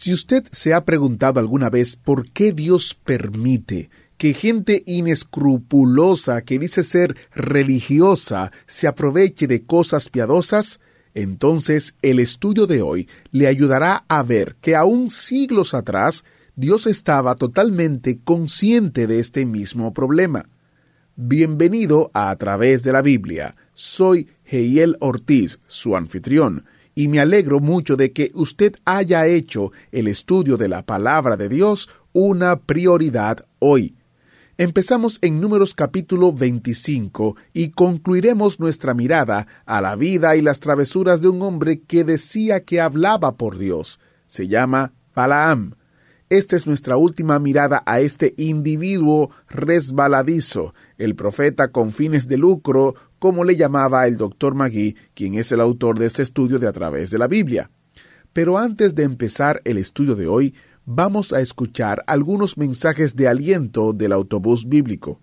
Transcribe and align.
Si 0.00 0.12
usted 0.12 0.46
se 0.52 0.74
ha 0.74 0.84
preguntado 0.84 1.40
alguna 1.40 1.70
vez 1.70 1.96
por 1.96 2.30
qué 2.30 2.52
Dios 2.52 2.94
permite 2.94 3.90
que 4.16 4.32
gente 4.32 4.84
inescrupulosa 4.86 6.42
que 6.42 6.56
dice 6.60 6.84
ser 6.84 7.16
religiosa 7.34 8.52
se 8.68 8.86
aproveche 8.86 9.48
de 9.48 9.64
cosas 9.64 10.08
piadosas, 10.08 10.78
entonces 11.14 11.96
el 12.00 12.20
estudio 12.20 12.68
de 12.68 12.80
hoy 12.80 13.08
le 13.32 13.48
ayudará 13.48 14.04
a 14.06 14.22
ver 14.22 14.54
que 14.60 14.76
aún 14.76 15.10
siglos 15.10 15.74
atrás 15.74 16.24
Dios 16.54 16.86
estaba 16.86 17.34
totalmente 17.34 18.20
consciente 18.22 19.08
de 19.08 19.18
este 19.18 19.46
mismo 19.46 19.92
problema. 19.92 20.48
Bienvenido 21.16 22.12
a, 22.14 22.30
a 22.30 22.36
través 22.36 22.84
de 22.84 22.92
la 22.92 23.02
Biblia. 23.02 23.56
Soy 23.74 24.28
Heiel 24.44 24.96
Ortiz, 25.00 25.58
su 25.66 25.96
anfitrión, 25.96 26.66
y 26.98 27.06
me 27.06 27.20
alegro 27.20 27.60
mucho 27.60 27.94
de 27.94 28.12
que 28.12 28.32
usted 28.34 28.74
haya 28.84 29.24
hecho 29.24 29.70
el 29.92 30.08
estudio 30.08 30.56
de 30.56 30.66
la 30.66 30.84
palabra 30.84 31.36
de 31.36 31.48
Dios 31.48 31.88
una 32.12 32.58
prioridad 32.58 33.46
hoy. 33.60 33.94
Empezamos 34.56 35.20
en 35.22 35.40
Números 35.40 35.76
capítulo 35.76 36.32
25 36.32 37.36
y 37.52 37.68
concluiremos 37.68 38.58
nuestra 38.58 38.94
mirada 38.94 39.46
a 39.64 39.80
la 39.80 39.94
vida 39.94 40.34
y 40.34 40.42
las 40.42 40.58
travesuras 40.58 41.20
de 41.20 41.28
un 41.28 41.40
hombre 41.42 41.82
que 41.82 42.02
decía 42.02 42.64
que 42.64 42.80
hablaba 42.80 43.36
por 43.36 43.58
Dios. 43.58 44.00
Se 44.26 44.48
llama 44.48 44.92
Balaam. 45.14 45.76
Esta 46.30 46.56
es 46.56 46.66
nuestra 46.66 46.96
última 46.96 47.38
mirada 47.38 47.84
a 47.86 48.00
este 48.00 48.34
individuo 48.36 49.30
resbaladizo, 49.48 50.74
el 50.98 51.14
profeta 51.14 51.70
con 51.70 51.92
fines 51.92 52.26
de 52.26 52.38
lucro, 52.38 52.96
como 53.18 53.44
le 53.44 53.56
llamaba 53.56 54.06
el 54.06 54.16
doctor 54.16 54.54
Magui, 54.54 54.96
quien 55.14 55.34
es 55.34 55.52
el 55.52 55.60
autor 55.60 55.98
de 55.98 56.06
este 56.06 56.22
estudio 56.22 56.58
de 56.58 56.68
a 56.68 56.72
través 56.72 57.10
de 57.10 57.18
la 57.18 57.28
Biblia. 57.28 57.70
Pero 58.32 58.58
antes 58.58 58.94
de 58.94 59.04
empezar 59.04 59.60
el 59.64 59.78
estudio 59.78 60.14
de 60.14 60.26
hoy, 60.26 60.54
vamos 60.84 61.32
a 61.32 61.40
escuchar 61.40 62.04
algunos 62.06 62.56
mensajes 62.56 63.16
de 63.16 63.28
aliento 63.28 63.92
del 63.92 64.12
autobús 64.12 64.68
bíblico. 64.68 65.20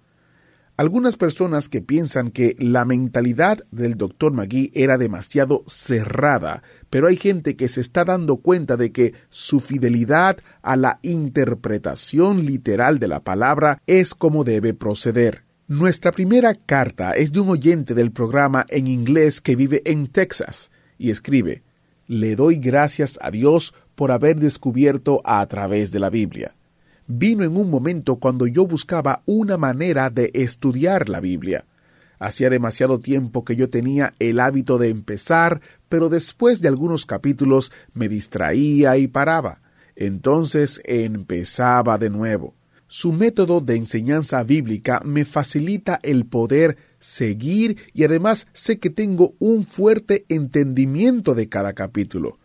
Algunas 0.78 1.16
personas 1.16 1.70
que 1.70 1.82
piensan 1.82 2.32
que 2.32 2.58
la 2.60 2.84
mentalidad 2.84 3.60
del 3.72 3.96
doctor 3.96 4.34
Magui 4.34 4.72
era 4.74 4.98
demasiado 4.98 5.64
cerrada, 5.68 6.64
pero 6.90 7.08
hay 7.08 7.16
gente 7.16 7.56
que 7.56 7.70
se 7.70 7.80
está 7.80 8.04
dando 8.04 8.38
cuenta 8.38 8.76
de 8.76 8.92
que 8.92 9.14
su 9.30 9.62
fidelidad 9.62 10.40
a 10.62 10.76
la 10.76 11.00
interpretación 11.02 12.46
literal 12.46 13.00
de 13.00 13.08
la 13.08 13.24
palabra 13.24 13.82
es 13.88 14.14
como 14.14 14.44
debe 14.44 14.74
proceder. 14.74 15.45
Nuestra 15.68 16.12
primera 16.12 16.54
carta 16.54 17.14
es 17.14 17.32
de 17.32 17.40
un 17.40 17.50
oyente 17.50 17.96
del 17.96 18.12
programa 18.12 18.68
en 18.70 18.86
inglés 18.86 19.42
que 19.42 19.56
vive 19.56 19.82
en 19.86 20.06
Texas 20.06 20.70
y 21.00 21.10
escribe 21.10 21.64
Le 22.06 22.36
doy 22.36 22.58
gracias 22.58 23.18
a 23.20 23.32
Dios 23.32 23.74
por 23.96 24.12
haber 24.12 24.36
descubierto 24.36 25.22
a 25.26 25.44
través 25.48 25.92
de 25.92 26.00
la 26.00 26.12
Biblia. 26.12 26.54
Vino 27.08 27.44
en 27.44 27.58
un 27.58 27.72
momento 27.72 28.18
cuando 28.18 28.46
yo 28.46 28.68
buscaba 28.68 29.24
una 29.26 29.58
manera 29.58 30.12
de 30.12 30.30
estudiar 30.36 31.10
la 31.10 31.20
Biblia. 31.20 31.66
Hacía 32.20 32.52
demasiado 32.52 33.00
tiempo 33.00 33.44
que 33.44 33.56
yo 33.56 33.68
tenía 33.68 34.14
el 34.20 34.42
hábito 34.42 34.78
de 34.78 34.90
empezar, 34.90 35.62
pero 35.90 36.10
después 36.10 36.62
de 36.62 36.68
algunos 36.68 37.08
capítulos 37.08 37.72
me 37.96 38.08
distraía 38.08 38.98
y 38.98 39.08
paraba. 39.08 39.62
Entonces 39.96 40.80
empezaba 40.86 41.98
de 41.98 42.12
nuevo. 42.12 42.54
Su 42.88 43.12
método 43.12 43.62
de 43.62 43.76
enseñanza 43.76 44.44
bíblica 44.44 45.02
me 45.04 45.26
facilita 45.26 46.00
el 46.04 46.26
poder 46.26 46.78
seguir 47.00 47.78
y 47.94 48.04
además 48.04 48.48
sé 48.54 48.80
que 48.80 48.90
tengo 48.90 49.34
un 49.40 49.66
fuerte 49.66 50.26
entendimiento 50.30 51.34
de 51.34 51.50
cada 51.50 51.74
capítulo. 51.74 52.40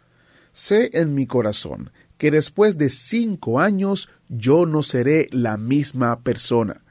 Sé 0.52 0.90
en 0.94 1.14
mi 1.14 1.26
corazón 1.26 1.90
que 2.16 2.30
después 2.30 2.78
de 2.78 2.90
cinco 2.90 3.60
años 3.60 4.08
yo 4.28 4.66
no 4.66 4.82
seré 4.82 5.28
la 5.30 5.56
misma 5.56 6.20
persona. 6.20 6.84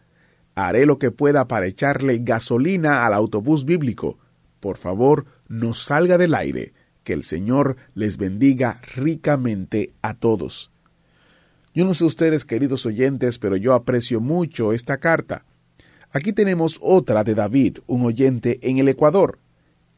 Haré 0.56 0.86
lo 0.86 1.00
que 1.00 1.12
pueda 1.12 1.48
para 1.48 1.68
echarle 1.68 2.20
gasolina 2.20 3.06
al 3.06 3.14
autobús 3.14 3.66
bíblico. 3.66 4.20
Por 4.60 4.78
favor, 4.78 5.26
no 5.48 5.74
salga 5.74 6.18
del 6.18 6.36
aire. 6.36 6.74
Que 7.04 7.14
el 7.14 7.24
Señor 7.24 7.78
les 7.96 8.18
bendiga 8.18 8.82
ricamente 8.96 9.94
a 10.02 10.16
todos. 10.16 10.72
Yo 11.74 11.86
no 11.86 11.94
sé 11.94 12.04
ustedes, 12.04 12.46
queridos 12.46 12.86
oyentes, 12.86 13.38
pero 13.38 13.56
yo 13.56 13.74
aprecio 13.74 14.20
mucho 14.20 14.74
esta 14.74 14.98
carta. 14.98 15.46
Aquí 16.12 16.34
tenemos 16.34 16.80
otra 16.82 17.24
de 17.24 17.36
David, 17.36 17.78
un 17.86 18.06
oyente 18.06 18.60
en 18.64 18.80
el 18.80 18.88
Ecuador. 18.88 19.38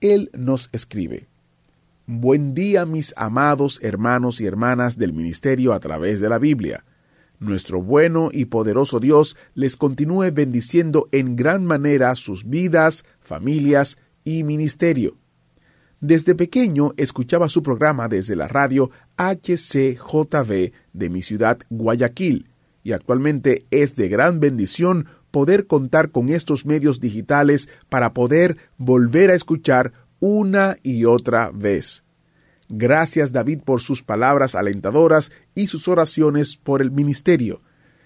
Él 0.02 0.30
nos 0.34 0.70
escribe. 0.74 1.28
Buen 2.08 2.54
día, 2.54 2.86
mis 2.86 3.14
amados 3.16 3.80
hermanos 3.82 4.42
y 4.42 4.46
hermanas 4.46 4.98
del 4.98 5.14
ministerio 5.14 5.72
a 5.72 5.80
través 5.80 6.20
de 6.20 6.28
la 6.28 6.40
Biblia. 6.40 6.84
Nuestro 7.40 7.82
bueno 7.82 8.30
y 8.34 8.46
poderoso 8.46 9.00
Dios 9.00 9.38
les 9.56 9.78
continúe 9.78 10.32
bendiciendo 10.34 11.08
en 11.14 11.38
gran 11.38 11.66
manera 11.66 12.14
sus 12.16 12.50
vidas, 12.50 13.06
familias 13.22 13.98
y 14.26 14.44
ministerio. 14.44 15.21
Desde 16.02 16.34
pequeño 16.34 16.94
escuchaba 16.98 17.48
su 17.48 17.62
programa 17.62 18.08
desde 18.08 18.36
la 18.36 18.48
radio 18.48 18.90
HCJV 19.18 20.72
de 20.94 21.10
mi 21.10 21.22
ciudad 21.22 21.60
Guayaquil 21.70 22.50
y 22.84 22.94
actualmente 22.94 23.68
es 23.70 23.96
de 23.96 24.10
gran 24.10 24.40
bendición 24.40 25.06
poder 25.30 25.68
contar 25.68 26.10
con 26.10 26.30
estos 26.30 26.66
medios 26.66 27.02
digitales 27.02 27.70
para 27.88 28.14
poder 28.14 28.58
volver 28.80 29.30
a 29.30 29.36
escuchar 29.36 29.94
una 30.20 30.76
y 30.82 31.06
otra 31.06 31.52
vez. 31.54 32.04
Gracias 32.68 33.32
David 33.32 33.60
por 33.64 33.80
sus 33.80 34.02
palabras 34.02 34.56
alentadoras 34.56 35.32
y 35.54 35.68
sus 35.68 35.88
oraciones 35.88 36.58
por 36.58 36.82
el 36.82 36.90
ministerio. 36.90 37.62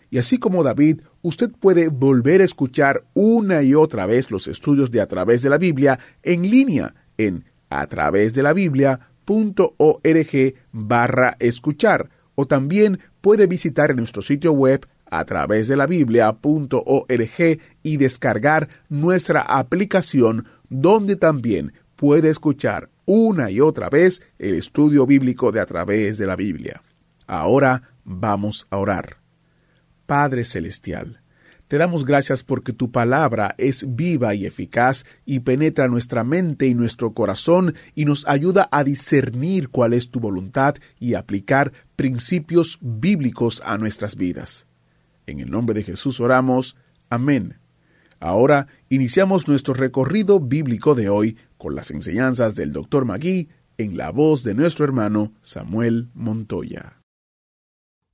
Y 0.10 0.18
así 0.18 0.38
como 0.38 0.64
David, 0.64 1.00
usted 1.22 1.50
puede 1.50 1.88
volver 1.88 2.42
a 2.42 2.46
escuchar 2.46 3.06
una 3.14 3.64
y 3.64 3.74
otra 3.74 4.06
vez 4.06 4.32
los 4.32 4.50
estudios 4.50 4.92
de 4.92 5.00
a 5.00 5.08
través 5.08 5.44
de 5.44 5.50
la 5.50 5.58
Biblia 5.58 5.98
en 6.24 6.50
línea 6.50 6.94
en 7.18 7.46
a 7.82 7.88
través 7.88 8.34
de 8.34 8.44
la 8.44 8.54
Biblia.org 8.54 10.54
barra 10.72 11.36
escuchar 11.40 12.10
o 12.36 12.46
también 12.46 13.00
puede 13.22 13.48
visitar 13.48 13.96
nuestro 13.96 14.22
sitio 14.22 14.52
web 14.52 14.86
a 15.10 15.26
través 15.26 15.68
de 15.68 15.78
la 15.78 15.86
Biblia.org 15.86 17.60
y 17.84 17.98
descargar 17.98 18.70
nuestra 18.90 19.42
aplicación 19.42 20.46
donde 20.70 21.16
también 21.16 21.74
puede 21.96 22.30
escuchar 22.30 22.90
una 23.06 23.52
y 23.52 23.62
otra 23.62 23.90
vez 23.90 24.22
el 24.40 24.56
estudio 24.56 25.06
bíblico 25.06 25.52
de 25.52 25.60
a 25.60 25.66
través 25.66 26.18
de 26.18 26.26
la 26.26 26.36
Biblia. 26.36 26.82
Ahora 27.28 27.84
vamos 28.04 28.68
a 28.70 28.78
orar. 28.78 29.18
Padre 30.06 30.46
Celestial, 30.46 31.22
te 31.68 31.78
damos 31.80 32.06
gracias 32.06 32.44
porque 32.44 32.74
tu 32.74 32.92
palabra 32.92 33.56
es 33.58 33.96
viva 33.96 34.36
y 34.36 34.46
eficaz 34.46 35.04
y 35.26 35.40
penetra 35.40 35.88
nuestra 35.88 36.24
mente 36.24 36.68
y 36.68 36.76
nuestro 36.76 37.14
corazón 37.14 37.74
y 37.96 38.06
nos 38.06 38.28
ayuda 38.28 38.70
a 38.72 38.84
discernir 38.84 39.70
cuál 39.70 39.94
es 39.94 40.12
tu 40.12 40.20
voluntad 40.20 40.76
y 41.00 41.16
aplicar 41.16 41.74
principios 41.96 42.78
bíblicos 42.82 43.64
a 43.66 43.78
nuestras 43.78 44.16
vidas. 44.16 44.68
En 45.26 45.40
el 45.40 45.50
nombre 45.50 45.74
de 45.74 45.84
Jesús 45.84 46.20
oramos. 46.20 46.78
Amén. 47.10 47.58
Ahora 48.20 48.68
iniciamos 48.90 49.48
nuestro 49.48 49.74
recorrido 49.74 50.40
bíblico 50.40 50.94
de 50.94 51.10
hoy 51.10 51.38
con 51.58 51.76
las 51.76 51.90
enseñanzas 51.90 52.56
del 52.56 52.72
Dr. 52.72 53.06
Magui 53.06 53.50
en 53.78 53.98
la 53.98 54.12
voz 54.12 54.44
de 54.44 54.54
nuestro 54.54 54.86
hermano 54.86 55.34
Samuel 55.42 56.10
Montoya. 56.14 57.05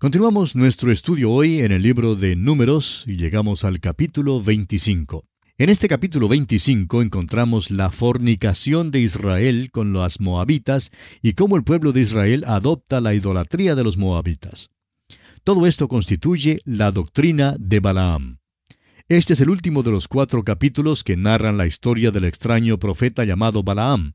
Continuamos 0.01 0.56
nuestro 0.56 0.92
estudio 0.92 1.30
hoy 1.30 1.59
en 1.59 1.71
el 1.71 1.83
libro 1.83 2.15
de 2.15 2.36
Números 2.36 3.03
y 3.06 3.18
llegamos 3.18 3.63
al 3.63 3.80
capítulo 3.80 4.42
25. 4.42 5.25
En 5.59 5.69
este 5.69 5.88
capítulo 5.88 6.27
25 6.27 7.03
encontramos 7.03 7.69
la 7.69 7.92
fornicación 7.92 8.89
de 8.89 9.00
Israel 9.01 9.69
con 9.69 9.94
las 9.94 10.19
moabitas 10.19 10.89
y 11.21 11.33
cómo 11.33 11.56
el 11.56 11.63
pueblo 11.63 11.92
de 11.92 12.01
Israel 12.01 12.45
adopta 12.48 13.00
la 13.00 13.13
idolatría 13.13 13.75
de 13.75 13.83
los 13.83 13.98
moabitas. 13.98 14.71
Todo 15.44 15.68
esto 15.68 15.88
constituye 15.88 16.62
la 16.65 16.92
doctrina 16.92 17.56
de 17.59 17.80
Balaam. 17.80 18.39
Este 19.07 19.33
es 19.33 19.42
el 19.42 19.51
último 19.51 19.83
de 19.83 19.92
los 19.92 20.07
cuatro 20.07 20.44
capítulos 20.44 21.03
que 21.03 21.15
narran 21.15 21.57
la 21.57 21.68
historia 21.68 22.09
del 22.09 22.25
extraño 22.25 22.80
profeta 22.80 23.24
llamado 23.24 23.62
Balaam. 23.62 24.13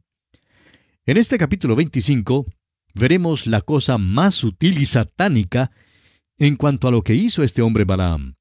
En 1.04 1.16
este 1.16 1.38
capítulo 1.38 1.76
25 1.76 2.44
veremos 2.98 3.46
la 3.46 3.60
cosa 3.60 3.98
más 3.98 4.34
sutil 4.34 4.78
y 4.78 4.87
satánica 4.87 5.70
en 6.38 6.56
cuanto 6.56 6.88
a 6.88 6.90
lo 6.90 7.02
que 7.02 7.14
hizo 7.14 7.43
este 7.43 7.62
hombre 7.62 7.84
Balaam. 7.84 8.37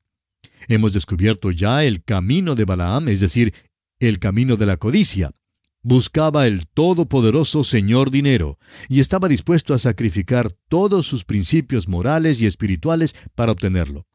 Hemos 0.68 0.94
descubierto 0.94 1.52
ya 1.52 1.84
el 1.84 2.04
camino 2.04 2.56
de 2.56 2.66
Balaam, 2.66 3.10
es 3.10 3.19
decir, 3.19 3.54
el 4.00 4.19
camino 4.19 4.57
de 4.57 4.66
la 4.66 4.78
codicia. 4.78 5.31
Buscaba 5.81 6.48
el 6.48 6.68
todopoderoso 6.68 7.63
Señor 7.63 8.10
dinero 8.10 8.57
y 8.90 9.02
estaba 9.02 9.28
dispuesto 9.28 9.74
a 9.74 9.78
sacrificar 9.78 10.52
todos 10.68 11.06
sus 11.06 11.25
principios 11.25 11.88
morales 11.88 12.42
y 12.42 12.48
espirituales 12.48 13.16
para 13.36 13.52
obtenerlo. 13.52 14.07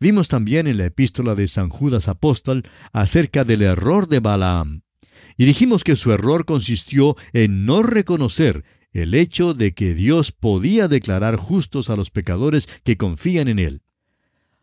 Vimos 0.00 0.28
también 0.28 0.66
en 0.66 0.78
la 0.78 0.86
epístola 0.86 1.34
de 1.34 1.48
San 1.48 1.68
Judas 1.68 2.08
Apóstol 2.08 2.62
acerca 2.92 3.44
del 3.44 3.62
error 3.62 4.08
de 4.08 4.20
Balaam. 4.20 4.82
Y 5.36 5.44
dijimos 5.44 5.84
que 5.84 5.96
su 5.96 6.12
error 6.12 6.44
consistió 6.46 7.16
en 7.32 7.66
no 7.66 7.82
reconocer 7.82 8.64
el 8.92 9.14
hecho 9.14 9.54
de 9.54 9.72
que 9.72 9.94
Dios 9.94 10.32
podía 10.32 10.88
declarar 10.88 11.36
justos 11.36 11.90
a 11.90 11.96
los 11.96 12.10
pecadores 12.10 12.68
que 12.84 12.96
confían 12.96 13.48
en 13.48 13.58
Él. 13.58 13.82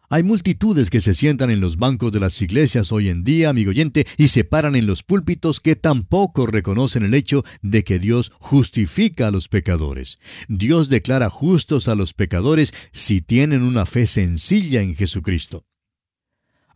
Hay 0.07 0.22
multitudes 0.22 0.92
que 0.92 1.01
se 1.01 1.16
sientan 1.16 1.50
en 1.50 1.62
los 1.62 1.77
bancos 1.77 2.12
de 2.12 2.19
las 2.19 2.39
iglesias 2.42 2.92
hoy 2.92 3.10
en 3.10 3.24
día, 3.24 3.50
amigo 3.50 3.72
oyente, 3.72 4.06
y 4.18 4.27
se 4.27 4.44
paran 4.44 4.75
en 4.75 4.86
los 4.86 5.01
púlpitos 5.01 5.60
que 5.60 5.75
tampoco 5.75 6.45
reconocen 6.45 7.04
el 7.04 7.16
hecho 7.16 7.44
de 7.62 7.83
que 7.83 7.98
Dios 7.98 8.31
justifica 8.39 9.27
a 9.27 9.31
los 9.31 9.48
pecadores. 9.48 10.19
Dios 10.48 10.89
declara 10.89 11.30
justos 11.30 11.88
a 11.88 11.95
los 11.95 12.13
pecadores 12.13 12.74
si 12.92 13.21
tienen 13.21 13.63
una 13.63 13.86
fe 13.86 14.06
sencilla 14.06 14.81
en 14.81 14.95
Jesucristo. 14.95 15.66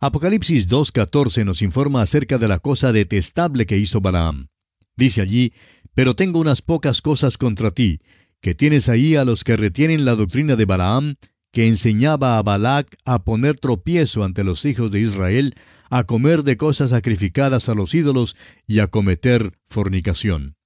Apocalipsis 0.00 0.68
2.14 0.68 1.44
nos 1.44 1.62
informa 1.62 2.02
acerca 2.02 2.38
de 2.38 2.48
la 2.48 2.58
cosa 2.58 2.90
detestable 2.90 3.64
que 3.64 3.78
hizo 3.78 4.00
Balaam. 4.00 4.48
Dice 5.00 5.22
allí, 5.22 5.54
Pero 5.94 6.14
tengo 6.14 6.38
unas 6.38 6.60
pocas 6.60 7.00
cosas 7.00 7.38
contra 7.38 7.70
ti, 7.70 8.00
que 8.42 8.54
tienes 8.54 8.90
ahí 8.90 9.16
a 9.16 9.24
los 9.24 9.44
que 9.44 9.56
retienen 9.56 10.04
la 10.04 10.14
doctrina 10.14 10.56
de 10.56 10.66
Balaam, 10.66 11.16
que 11.52 11.66
enseñaba 11.66 12.36
a 12.36 12.42
Balac 12.42 12.98
a 13.06 13.24
poner 13.24 13.58
tropiezo 13.58 14.24
ante 14.24 14.44
los 14.44 14.66
hijos 14.66 14.90
de 14.90 15.00
Israel, 15.00 15.54
a 15.88 16.04
comer 16.04 16.42
de 16.42 16.58
cosas 16.58 16.90
sacrificadas 16.90 17.70
a 17.70 17.74
los 17.74 17.94
ídolos 17.94 18.36
y 18.66 18.80
a 18.80 18.88
cometer 18.88 19.58
fornicación. 19.68 20.56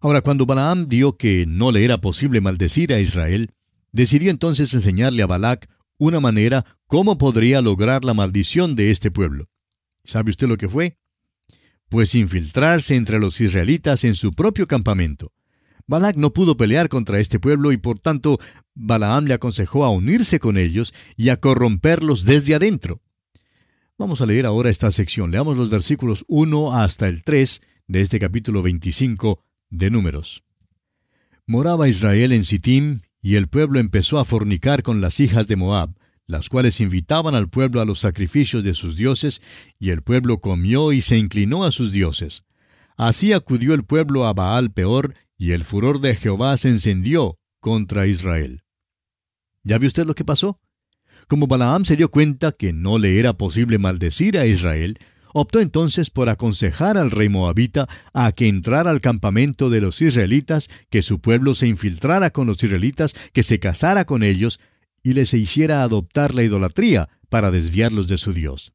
Ahora, 0.00 0.22
cuando 0.22 0.46
Balaam 0.46 0.88
vio 0.88 1.18
que 1.18 1.44
no 1.46 1.72
le 1.72 1.84
era 1.84 2.00
posible 2.00 2.40
maldecir 2.40 2.94
a 2.94 3.00
Israel, 3.00 3.50
decidió 3.92 4.30
entonces 4.30 4.72
enseñarle 4.72 5.22
a 5.22 5.26
Balac 5.26 5.68
una 5.98 6.20
manera 6.20 6.78
cómo 6.86 7.18
podría 7.18 7.60
lograr 7.60 8.02
la 8.02 8.14
maldición 8.14 8.76
de 8.76 8.90
este 8.90 9.10
pueblo. 9.10 9.44
¿Sabe 10.04 10.30
usted 10.30 10.48
lo 10.48 10.56
que 10.56 10.70
fue? 10.70 10.96
Pues 11.92 12.14
infiltrarse 12.14 12.96
entre 12.96 13.18
los 13.18 13.38
israelitas 13.42 14.04
en 14.04 14.14
su 14.14 14.32
propio 14.32 14.66
campamento. 14.66 15.30
Balac 15.86 16.16
no 16.16 16.32
pudo 16.32 16.56
pelear 16.56 16.88
contra 16.88 17.20
este 17.20 17.38
pueblo 17.38 17.70
y 17.70 17.76
por 17.76 17.98
tanto 17.98 18.38
Balaam 18.74 19.26
le 19.26 19.34
aconsejó 19.34 19.84
a 19.84 19.90
unirse 19.90 20.38
con 20.38 20.56
ellos 20.56 20.94
y 21.18 21.28
a 21.28 21.36
corromperlos 21.36 22.24
desde 22.24 22.54
adentro. 22.54 23.02
Vamos 23.98 24.22
a 24.22 24.26
leer 24.26 24.46
ahora 24.46 24.70
esta 24.70 24.90
sección. 24.90 25.32
Leamos 25.32 25.58
los 25.58 25.68
versículos 25.68 26.24
1 26.28 26.74
hasta 26.74 27.08
el 27.08 27.24
3 27.24 27.60
de 27.88 28.00
este 28.00 28.18
capítulo 28.18 28.62
25 28.62 29.44
de 29.68 29.90
Números. 29.90 30.44
Moraba 31.46 31.90
Israel 31.90 32.32
en 32.32 32.46
Sittim, 32.46 33.02
y 33.20 33.34
el 33.34 33.48
pueblo 33.48 33.80
empezó 33.80 34.18
a 34.18 34.24
fornicar 34.24 34.82
con 34.82 35.02
las 35.02 35.20
hijas 35.20 35.46
de 35.46 35.56
Moab, 35.56 35.90
las 36.32 36.48
cuales 36.48 36.80
invitaban 36.80 37.34
al 37.34 37.48
pueblo 37.48 37.80
a 37.80 37.84
los 37.84 38.00
sacrificios 38.00 38.64
de 38.64 38.74
sus 38.74 38.96
dioses, 38.96 39.42
y 39.78 39.90
el 39.90 40.02
pueblo 40.02 40.40
comió 40.40 40.92
y 40.92 41.00
se 41.00 41.18
inclinó 41.18 41.62
a 41.64 41.70
sus 41.70 41.92
dioses. 41.92 42.42
Así 42.96 43.32
acudió 43.32 43.74
el 43.74 43.84
pueblo 43.84 44.26
a 44.26 44.32
Baal 44.32 44.72
peor, 44.72 45.14
y 45.36 45.52
el 45.52 45.62
furor 45.62 46.00
de 46.00 46.16
Jehová 46.16 46.56
se 46.56 46.70
encendió 46.70 47.38
contra 47.60 48.06
Israel. 48.06 48.62
¿Ya 49.62 49.78
vio 49.78 49.88
usted 49.88 50.06
lo 50.06 50.14
que 50.14 50.24
pasó? 50.24 50.58
Como 51.28 51.46
Balaam 51.46 51.84
se 51.84 51.96
dio 51.96 52.10
cuenta 52.10 52.50
que 52.50 52.72
no 52.72 52.98
le 52.98 53.18
era 53.18 53.34
posible 53.34 53.78
maldecir 53.78 54.38
a 54.38 54.46
Israel, 54.46 54.98
optó 55.34 55.60
entonces 55.60 56.10
por 56.10 56.28
aconsejar 56.28 56.96
al 56.96 57.10
rey 57.10 57.28
moabita 57.28 57.88
a 58.12 58.32
que 58.32 58.48
entrara 58.48 58.90
al 58.90 59.00
campamento 59.00 59.70
de 59.70 59.80
los 59.80 60.00
israelitas, 60.00 60.68
que 60.90 61.02
su 61.02 61.20
pueblo 61.20 61.54
se 61.54 61.68
infiltrara 61.68 62.30
con 62.30 62.46
los 62.46 62.62
israelitas, 62.62 63.14
que 63.32 63.42
se 63.42 63.58
casara 63.58 64.04
con 64.04 64.22
ellos 64.22 64.60
y 65.02 65.14
les 65.14 65.34
hiciera 65.34 65.82
adoptar 65.82 66.34
la 66.34 66.42
idolatría 66.42 67.08
para 67.28 67.50
desviarlos 67.50 68.08
de 68.08 68.18
su 68.18 68.32
Dios. 68.32 68.72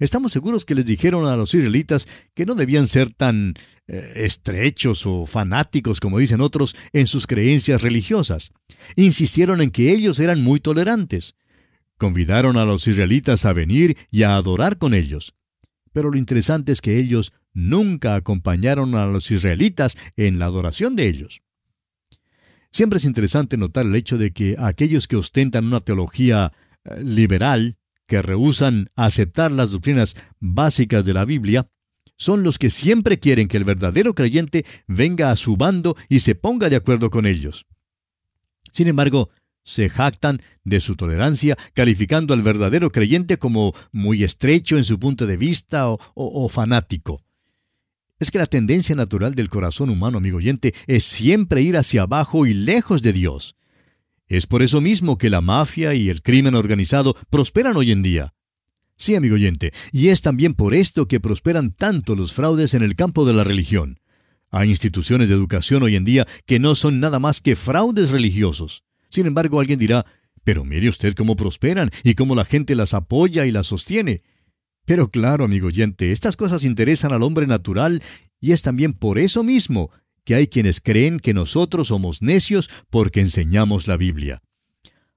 Estamos 0.00 0.32
seguros 0.32 0.64
que 0.64 0.74
les 0.74 0.86
dijeron 0.86 1.26
a 1.26 1.36
los 1.36 1.54
israelitas 1.54 2.08
que 2.34 2.46
no 2.46 2.54
debían 2.54 2.88
ser 2.88 3.12
tan 3.12 3.54
eh, 3.86 4.12
estrechos 4.16 5.06
o 5.06 5.26
fanáticos, 5.26 6.00
como 6.00 6.18
dicen 6.18 6.40
otros, 6.40 6.74
en 6.92 7.06
sus 7.06 7.26
creencias 7.26 7.82
religiosas. 7.82 8.52
Insistieron 8.96 9.60
en 9.60 9.70
que 9.70 9.92
ellos 9.92 10.18
eran 10.18 10.42
muy 10.42 10.58
tolerantes. 10.58 11.36
Convidaron 11.96 12.56
a 12.56 12.64
los 12.64 12.88
israelitas 12.88 13.44
a 13.44 13.52
venir 13.52 13.96
y 14.10 14.24
a 14.24 14.34
adorar 14.34 14.78
con 14.78 14.94
ellos. 14.94 15.34
Pero 15.92 16.10
lo 16.10 16.18
interesante 16.18 16.72
es 16.72 16.80
que 16.80 16.98
ellos 16.98 17.32
nunca 17.52 18.16
acompañaron 18.16 18.96
a 18.96 19.06
los 19.06 19.30
israelitas 19.30 19.96
en 20.16 20.40
la 20.40 20.46
adoración 20.46 20.96
de 20.96 21.06
ellos. 21.06 21.43
Siempre 22.74 22.96
es 22.96 23.04
interesante 23.04 23.56
notar 23.56 23.86
el 23.86 23.94
hecho 23.94 24.18
de 24.18 24.32
que 24.32 24.56
aquellos 24.58 25.06
que 25.06 25.14
ostentan 25.14 25.66
una 25.66 25.78
teología 25.78 26.52
eh, 26.84 27.04
liberal 27.04 27.76
que 28.08 28.20
rehusan 28.20 28.88
aceptar 28.96 29.52
las 29.52 29.70
doctrinas 29.70 30.16
básicas 30.40 31.04
de 31.04 31.14
la 31.14 31.24
Biblia, 31.24 31.68
son 32.16 32.42
los 32.42 32.58
que 32.58 32.70
siempre 32.70 33.20
quieren 33.20 33.46
que 33.46 33.58
el 33.58 33.62
verdadero 33.62 34.16
creyente 34.16 34.66
venga 34.88 35.30
a 35.30 35.36
su 35.36 35.56
bando 35.56 35.94
y 36.08 36.18
se 36.18 36.34
ponga 36.34 36.68
de 36.68 36.74
acuerdo 36.74 37.10
con 37.10 37.26
ellos. 37.26 37.64
Sin 38.72 38.88
embargo, 38.88 39.30
se 39.62 39.88
jactan 39.88 40.42
de 40.64 40.80
su 40.80 40.96
tolerancia, 40.96 41.56
calificando 41.74 42.34
al 42.34 42.42
verdadero 42.42 42.90
creyente 42.90 43.38
como 43.38 43.72
muy 43.92 44.24
estrecho 44.24 44.78
en 44.78 44.84
su 44.84 44.98
punto 44.98 45.28
de 45.28 45.36
vista 45.36 45.88
o, 45.90 46.00
o, 46.16 46.48
fanático. 46.48 47.22
Es 48.18 48.30
que 48.30 48.38
la 48.38 48.46
tendencia 48.46 48.94
natural 48.94 49.34
del 49.34 49.50
corazón 49.50 49.90
humano, 49.90 50.18
amigo 50.18 50.38
oyente, 50.38 50.74
es 50.86 51.04
siempre 51.04 51.62
ir 51.62 51.76
hacia 51.76 52.02
abajo 52.02 52.46
y 52.46 52.54
lejos 52.54 53.02
de 53.02 53.12
Dios. 53.12 53.56
Es 54.28 54.46
por 54.46 54.62
eso 54.62 54.80
mismo 54.80 55.18
que 55.18 55.30
la 55.30 55.40
mafia 55.40 55.94
y 55.94 56.08
el 56.08 56.22
crimen 56.22 56.54
organizado 56.54 57.14
prosperan 57.28 57.76
hoy 57.76 57.90
en 57.90 58.02
día. 58.02 58.34
Sí, 58.96 59.16
amigo 59.16 59.34
oyente, 59.34 59.72
y 59.92 60.08
es 60.08 60.22
también 60.22 60.54
por 60.54 60.74
esto 60.74 61.08
que 61.08 61.20
prosperan 61.20 61.72
tanto 61.72 62.14
los 62.14 62.32
fraudes 62.32 62.74
en 62.74 62.82
el 62.82 62.94
campo 62.94 63.26
de 63.26 63.34
la 63.34 63.42
religión. 63.42 63.98
Hay 64.50 64.70
instituciones 64.70 65.28
de 65.28 65.34
educación 65.34 65.82
hoy 65.82 65.96
en 65.96 66.04
día 66.04 66.28
que 66.46 66.60
no 66.60 66.76
son 66.76 67.00
nada 67.00 67.18
más 67.18 67.40
que 67.40 67.56
fraudes 67.56 68.10
religiosos. 68.10 68.84
Sin 69.10 69.26
embargo, 69.26 69.58
alguien 69.58 69.80
dirá, 69.80 70.06
pero 70.44 70.64
mire 70.64 70.88
usted 70.88 71.14
cómo 71.14 71.34
prosperan 71.34 71.90
y 72.04 72.14
cómo 72.14 72.36
la 72.36 72.44
gente 72.44 72.76
las 72.76 72.94
apoya 72.94 73.46
y 73.46 73.50
las 73.50 73.66
sostiene. 73.66 74.22
Pero 74.84 75.08
claro, 75.08 75.44
amigo 75.44 75.68
oyente, 75.68 76.12
estas 76.12 76.36
cosas 76.36 76.64
interesan 76.64 77.12
al 77.12 77.22
hombre 77.22 77.46
natural 77.46 78.02
y 78.40 78.52
es 78.52 78.62
también 78.62 78.92
por 78.92 79.18
eso 79.18 79.42
mismo 79.42 79.90
que 80.24 80.34
hay 80.34 80.46
quienes 80.46 80.80
creen 80.80 81.20
que 81.20 81.34
nosotros 81.34 81.88
somos 81.88 82.22
necios 82.22 82.70
porque 82.90 83.20
enseñamos 83.20 83.86
la 83.86 83.96
Biblia. 83.96 84.42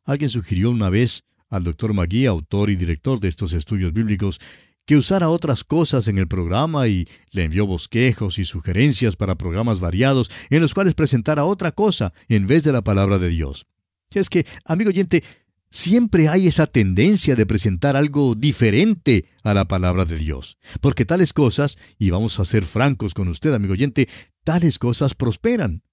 Alguien 0.04 0.30
sugirió 0.30 0.70
una 0.70 0.90
vez 0.90 1.24
al 1.50 1.64
doctor 1.64 1.94
Magui, 1.94 2.26
autor 2.26 2.70
y 2.70 2.76
director 2.76 3.20
de 3.20 3.30
estos 3.30 3.54
estudios 3.54 3.94
bíblicos, 3.94 4.40
que 4.86 4.96
usara 4.96 5.30
otras 5.30 5.66
cosas 5.66 6.08
en 6.08 6.18
el 6.18 6.30
programa 6.30 6.88
y 6.88 7.08
le 7.32 7.44
envió 7.44 7.68
bosquejos 7.68 8.40
y 8.40 8.46
sugerencias 8.46 9.18
para 9.18 9.36
programas 9.36 9.82
variados 9.82 10.32
en 10.50 10.62
los 10.62 10.74
cuales 10.74 10.96
presentara 10.96 11.44
otra 11.44 11.74
cosa 11.74 12.14
en 12.30 12.48
vez 12.48 12.64
de 12.64 12.72
la 12.72 12.84
palabra 12.84 13.20
de 13.20 13.28
Dios. 13.28 13.68
Es 14.12 14.30
que, 14.30 14.46
amigo 14.64 14.90
oyente, 14.90 15.24
Siempre 15.70 16.30
hay 16.30 16.48
esa 16.48 16.68
tendencia 16.68 17.36
de 17.36 17.46
presentar 17.46 17.98
algo 17.98 18.36
diferente 18.36 19.26
a 19.44 19.54
la 19.54 19.68
palabra 19.68 20.06
de 20.06 20.18
Dios, 20.18 20.58
porque 20.80 21.06
tales 21.06 21.34
cosas, 21.34 21.78
y 22.00 22.10
vamos 22.10 22.40
a 22.40 22.46
ser 22.46 22.64
francos 22.64 23.14
con 23.14 23.28
usted, 23.28 23.54
amigo 23.54 23.74
oyente, 23.74 24.08
tales 24.44 24.80
cosas 24.80 25.14
prosperan. 25.14 25.84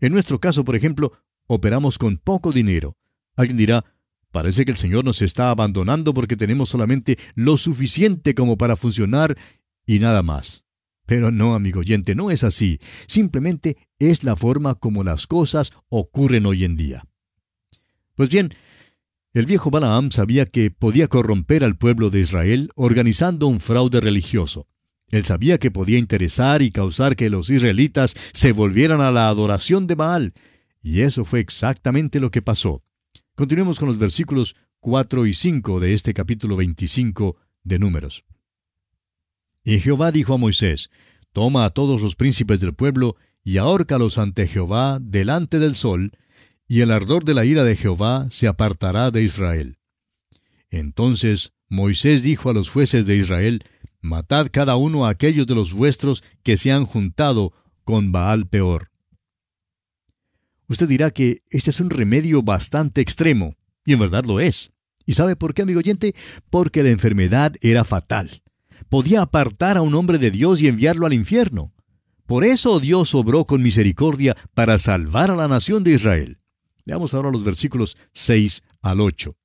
En 0.00 0.12
nuestro 0.12 0.40
caso, 0.40 0.64
por 0.64 0.74
ejemplo, 0.74 1.12
operamos 1.46 1.98
con 1.98 2.18
poco 2.18 2.52
dinero. 2.52 2.96
Alguien 3.36 3.56
dirá, 3.56 3.84
parece 4.32 4.64
que 4.64 4.72
el 4.72 4.76
Señor 4.76 5.04
nos 5.04 5.22
está 5.22 5.50
abandonando 5.50 6.12
porque 6.12 6.36
tenemos 6.36 6.68
solamente 6.68 7.18
lo 7.34 7.56
suficiente 7.56 8.34
como 8.34 8.58
para 8.58 8.76
funcionar 8.76 9.36
y 9.86 10.00
nada 10.00 10.22
más. 10.22 10.64
Pero 11.06 11.30
no, 11.30 11.54
amigo 11.54 11.80
oyente, 11.80 12.14
no 12.14 12.30
es 12.30 12.44
así. 12.44 12.80
Simplemente 13.06 13.76
es 13.98 14.24
la 14.24 14.36
forma 14.36 14.74
como 14.74 15.04
las 15.04 15.26
cosas 15.26 15.72
ocurren 15.88 16.46
hoy 16.46 16.64
en 16.64 16.76
día. 16.76 17.04
Pues 18.14 18.28
bien, 18.28 18.52
el 19.34 19.46
viejo 19.46 19.70
Balaam 19.70 20.10
sabía 20.10 20.46
que 20.46 20.70
podía 20.70 21.08
corromper 21.08 21.64
al 21.64 21.76
pueblo 21.76 22.10
de 22.10 22.20
Israel 22.20 22.70
organizando 22.74 23.46
un 23.46 23.60
fraude 23.60 24.00
religioso. 24.00 24.66
Él 25.10 25.24
sabía 25.24 25.58
que 25.58 25.70
podía 25.70 25.98
interesar 25.98 26.62
y 26.62 26.70
causar 26.70 27.16
que 27.16 27.30
los 27.30 27.48
israelitas 27.50 28.14
se 28.32 28.52
volvieran 28.52 29.00
a 29.00 29.10
la 29.10 29.28
adoración 29.28 29.86
de 29.86 29.94
Baal. 29.94 30.34
Y 30.82 31.00
eso 31.00 31.24
fue 31.24 31.40
exactamente 31.40 32.20
lo 32.20 32.30
que 32.30 32.42
pasó. 32.42 32.82
Continuemos 33.34 33.78
con 33.78 33.88
los 33.88 33.98
versículos 33.98 34.56
4 34.80 35.26
y 35.26 35.34
5 35.34 35.80
de 35.80 35.94
este 35.94 36.14
capítulo 36.14 36.56
25 36.56 37.36
de 37.64 37.78
Números. 37.78 38.24
Y 39.64 39.78
Jehová 39.80 40.12
dijo 40.12 40.34
a 40.34 40.38
Moisés, 40.38 40.90
Toma 41.32 41.64
a 41.64 41.70
todos 41.70 42.00
los 42.00 42.16
príncipes 42.16 42.60
del 42.60 42.74
pueblo 42.74 43.16
y 43.44 43.58
ahórcalos 43.58 44.18
ante 44.18 44.46
Jehová 44.46 44.98
delante 45.00 45.58
del 45.58 45.74
sol, 45.74 46.12
y 46.68 46.82
el 46.82 46.90
ardor 46.90 47.24
de 47.24 47.32
la 47.34 47.46
ira 47.46 47.64
de 47.64 47.74
Jehová 47.74 48.28
se 48.30 48.46
apartará 48.46 49.10
de 49.10 49.22
Israel. 49.22 49.78
Entonces 50.70 51.54
Moisés 51.68 52.22
dijo 52.22 52.50
a 52.50 52.52
los 52.52 52.68
jueces 52.68 53.06
de 53.06 53.16
Israel, 53.16 53.64
Matad 54.00 54.48
cada 54.52 54.76
uno 54.76 55.06
a 55.06 55.10
aquellos 55.10 55.46
de 55.46 55.54
los 55.54 55.72
vuestros 55.72 56.22
que 56.42 56.56
se 56.58 56.70
han 56.70 56.84
juntado 56.84 57.52
con 57.84 58.12
Baal 58.12 58.46
peor. 58.46 58.90
Usted 60.68 60.86
dirá 60.86 61.10
que 61.10 61.42
este 61.48 61.70
es 61.70 61.80
un 61.80 61.88
remedio 61.88 62.42
bastante 62.42 63.00
extremo, 63.00 63.56
y 63.86 63.94
en 63.94 63.98
verdad 63.98 64.24
lo 64.24 64.38
es. 64.38 64.72
¿Y 65.06 65.14
sabe 65.14 65.36
por 65.36 65.54
qué, 65.54 65.62
amigo 65.62 65.78
oyente? 65.78 66.14
Porque 66.50 66.82
la 66.82 66.90
enfermedad 66.90 67.54
era 67.62 67.84
fatal. 67.84 68.42
Podía 68.90 69.22
apartar 69.22 69.78
a 69.78 69.82
un 69.82 69.94
hombre 69.94 70.18
de 70.18 70.30
Dios 70.30 70.60
y 70.60 70.68
enviarlo 70.68 71.06
al 71.06 71.14
infierno. 71.14 71.72
Por 72.26 72.44
eso 72.44 72.78
Dios 72.78 73.14
obró 73.14 73.46
con 73.46 73.62
misericordia 73.62 74.36
para 74.52 74.76
salvar 74.76 75.30
a 75.30 75.36
la 75.36 75.48
nación 75.48 75.82
de 75.82 75.92
Israel. 75.92 76.38
Leamos 76.88 77.12
ahora 77.12 77.30
los 77.30 77.44
versículos 77.44 77.98
6 78.14 78.62
al 78.80 79.02
8. 79.02 79.36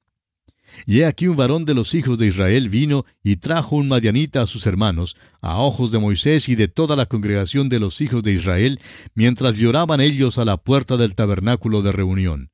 Y 0.85 1.01
he 1.01 1.05
aquí 1.05 1.27
un 1.27 1.35
varón 1.35 1.65
de 1.65 1.73
los 1.73 1.93
hijos 1.93 2.17
de 2.17 2.25
Israel 2.25 2.69
vino 2.69 3.05
y 3.21 3.35
trajo 3.35 3.75
un 3.75 3.89
madianita 3.89 4.41
a 4.41 4.47
sus 4.47 4.65
hermanos, 4.65 5.17
a 5.41 5.57
ojos 5.57 5.91
de 5.91 5.99
Moisés 5.99 6.47
y 6.47 6.55
de 6.55 6.69
toda 6.69 6.95
la 6.95 7.05
congregación 7.05 7.67
de 7.67 7.81
los 7.81 7.99
hijos 7.99 8.23
de 8.23 8.31
Israel, 8.31 8.79
mientras 9.13 9.57
lloraban 9.57 9.99
ellos 9.99 10.37
a 10.37 10.45
la 10.45 10.55
puerta 10.55 10.95
del 10.95 11.15
tabernáculo 11.15 11.81
de 11.81 11.91
reunión. 11.91 12.49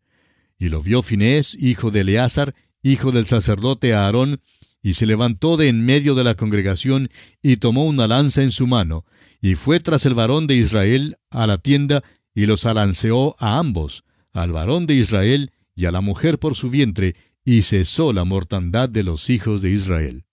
Y 0.57 0.69
lo 0.69 0.81
vio 0.81 1.03
Finés, 1.03 1.53
hijo 1.53 1.91
de 1.91 1.99
Eleazar, 1.99 2.55
hijo 2.81 3.11
del 3.11 3.27
sacerdote 3.27 3.93
Aarón, 3.93 4.41
y 4.81 4.93
se 4.93 5.05
levantó 5.05 5.55
de 5.55 5.67
en 5.67 5.85
medio 5.85 6.15
de 6.15 6.23
la 6.23 6.33
congregación, 6.33 7.09
y 7.43 7.57
tomó 7.57 7.85
una 7.85 8.07
lanza 8.07 8.41
en 8.41 8.51
su 8.51 8.65
mano, 8.65 9.05
y 9.39 9.53
fue 9.53 9.79
tras 9.81 10.07
el 10.07 10.15
varón 10.15 10.47
de 10.47 10.55
Israel 10.55 11.17
a 11.29 11.45
la 11.45 11.59
tienda, 11.59 12.03
y 12.33 12.47
los 12.47 12.65
alanceó 12.65 13.35
a 13.37 13.59
ambos, 13.59 14.03
al 14.41 14.51
varón 14.51 14.87
de 14.87 14.95
Israel 14.95 15.51
y 15.75 15.85
a 15.85 15.91
la 15.91 16.01
mujer 16.01 16.39
por 16.39 16.55
su 16.55 16.69
vientre, 16.69 17.15
y 17.45 17.61
cesó 17.61 18.13
la 18.13 18.25
mortandad 18.25 18.89
de 18.89 19.03
los 19.03 19.29
hijos 19.29 19.61
de 19.61 19.71
Israel. 19.71 20.25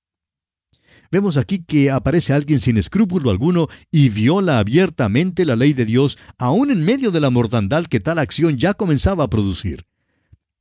Vemos 1.11 1.37
aquí 1.37 1.63
que 1.65 1.91
aparece 1.91 2.33
alguien 2.33 2.59
sin 2.59 2.77
escrúpulo 2.77 3.31
alguno 3.31 3.69
y 3.91 4.09
viola 4.09 4.59
abiertamente 4.59 5.45
la 5.45 5.57
ley 5.57 5.73
de 5.73 5.85
Dios, 5.85 6.19
aun 6.37 6.71
en 6.71 6.85
medio 6.85 7.11
de 7.11 7.21
la 7.21 7.31
mortandad 7.31 7.87
que 7.87 8.01
tal 8.01 8.19
acción 8.19 8.57
ya 8.57 8.75
comenzaba 8.75 9.25
a 9.25 9.31
producir. 9.31 9.87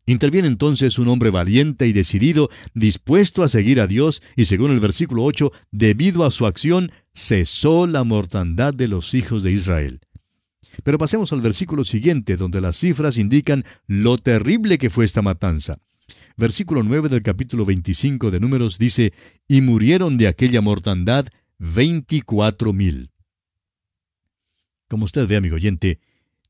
Interviene 0.06 0.48
entonces 0.48 1.00
un 1.00 1.08
hombre 1.08 1.32
valiente 1.32 1.88
y 1.88 1.94
decidido, 1.94 2.52
dispuesto 2.75 3.42
a 3.42 3.50
seguir 3.50 3.82
a 3.82 3.88
Dios, 3.88 4.22
y 4.36 4.46
según 4.46 4.72
el 4.72 4.80
versículo 4.80 5.24
8, 5.24 5.52
debido 5.72 6.25
a 6.25 6.32
su 6.32 6.46
acción, 6.46 6.92
cesó 7.14 7.88
la 7.88 8.04
mortandad 8.04 8.74
de 8.74 8.88
los 8.88 9.16
hijos 9.16 9.42
de 9.42 9.52
Israel. 9.52 10.02
Pero 10.84 10.98
pasemos 10.98 11.32
al 11.34 11.41
versículo 11.41 11.84
siguiente, 11.84 12.38
donde 12.38 12.62
las 12.62 12.77
cifras 12.77 13.17
indican 13.17 13.63
lo 13.88 14.17
terrible 14.17 14.77
que 14.77 14.89
fue 14.89 15.05
esta 15.05 15.22
matanza 15.22 15.79
versículo 16.38 16.84
9 16.84 17.10
del 17.10 17.24
capítulo 17.24 17.65
25 17.65 18.32
de 18.32 18.39
Números 18.39 18.77
dice, 18.77 19.13
y 19.48 19.62
murieron 19.62 20.17
de 20.17 20.27
aquella 20.27 20.62
mortandad 20.62 21.27
veinticuatro 21.58 22.74
mil. 22.74 23.12
Como 24.88 25.05
usted 25.05 25.27
ve, 25.27 25.38
amigo 25.38 25.55
oyente, 25.55 26.00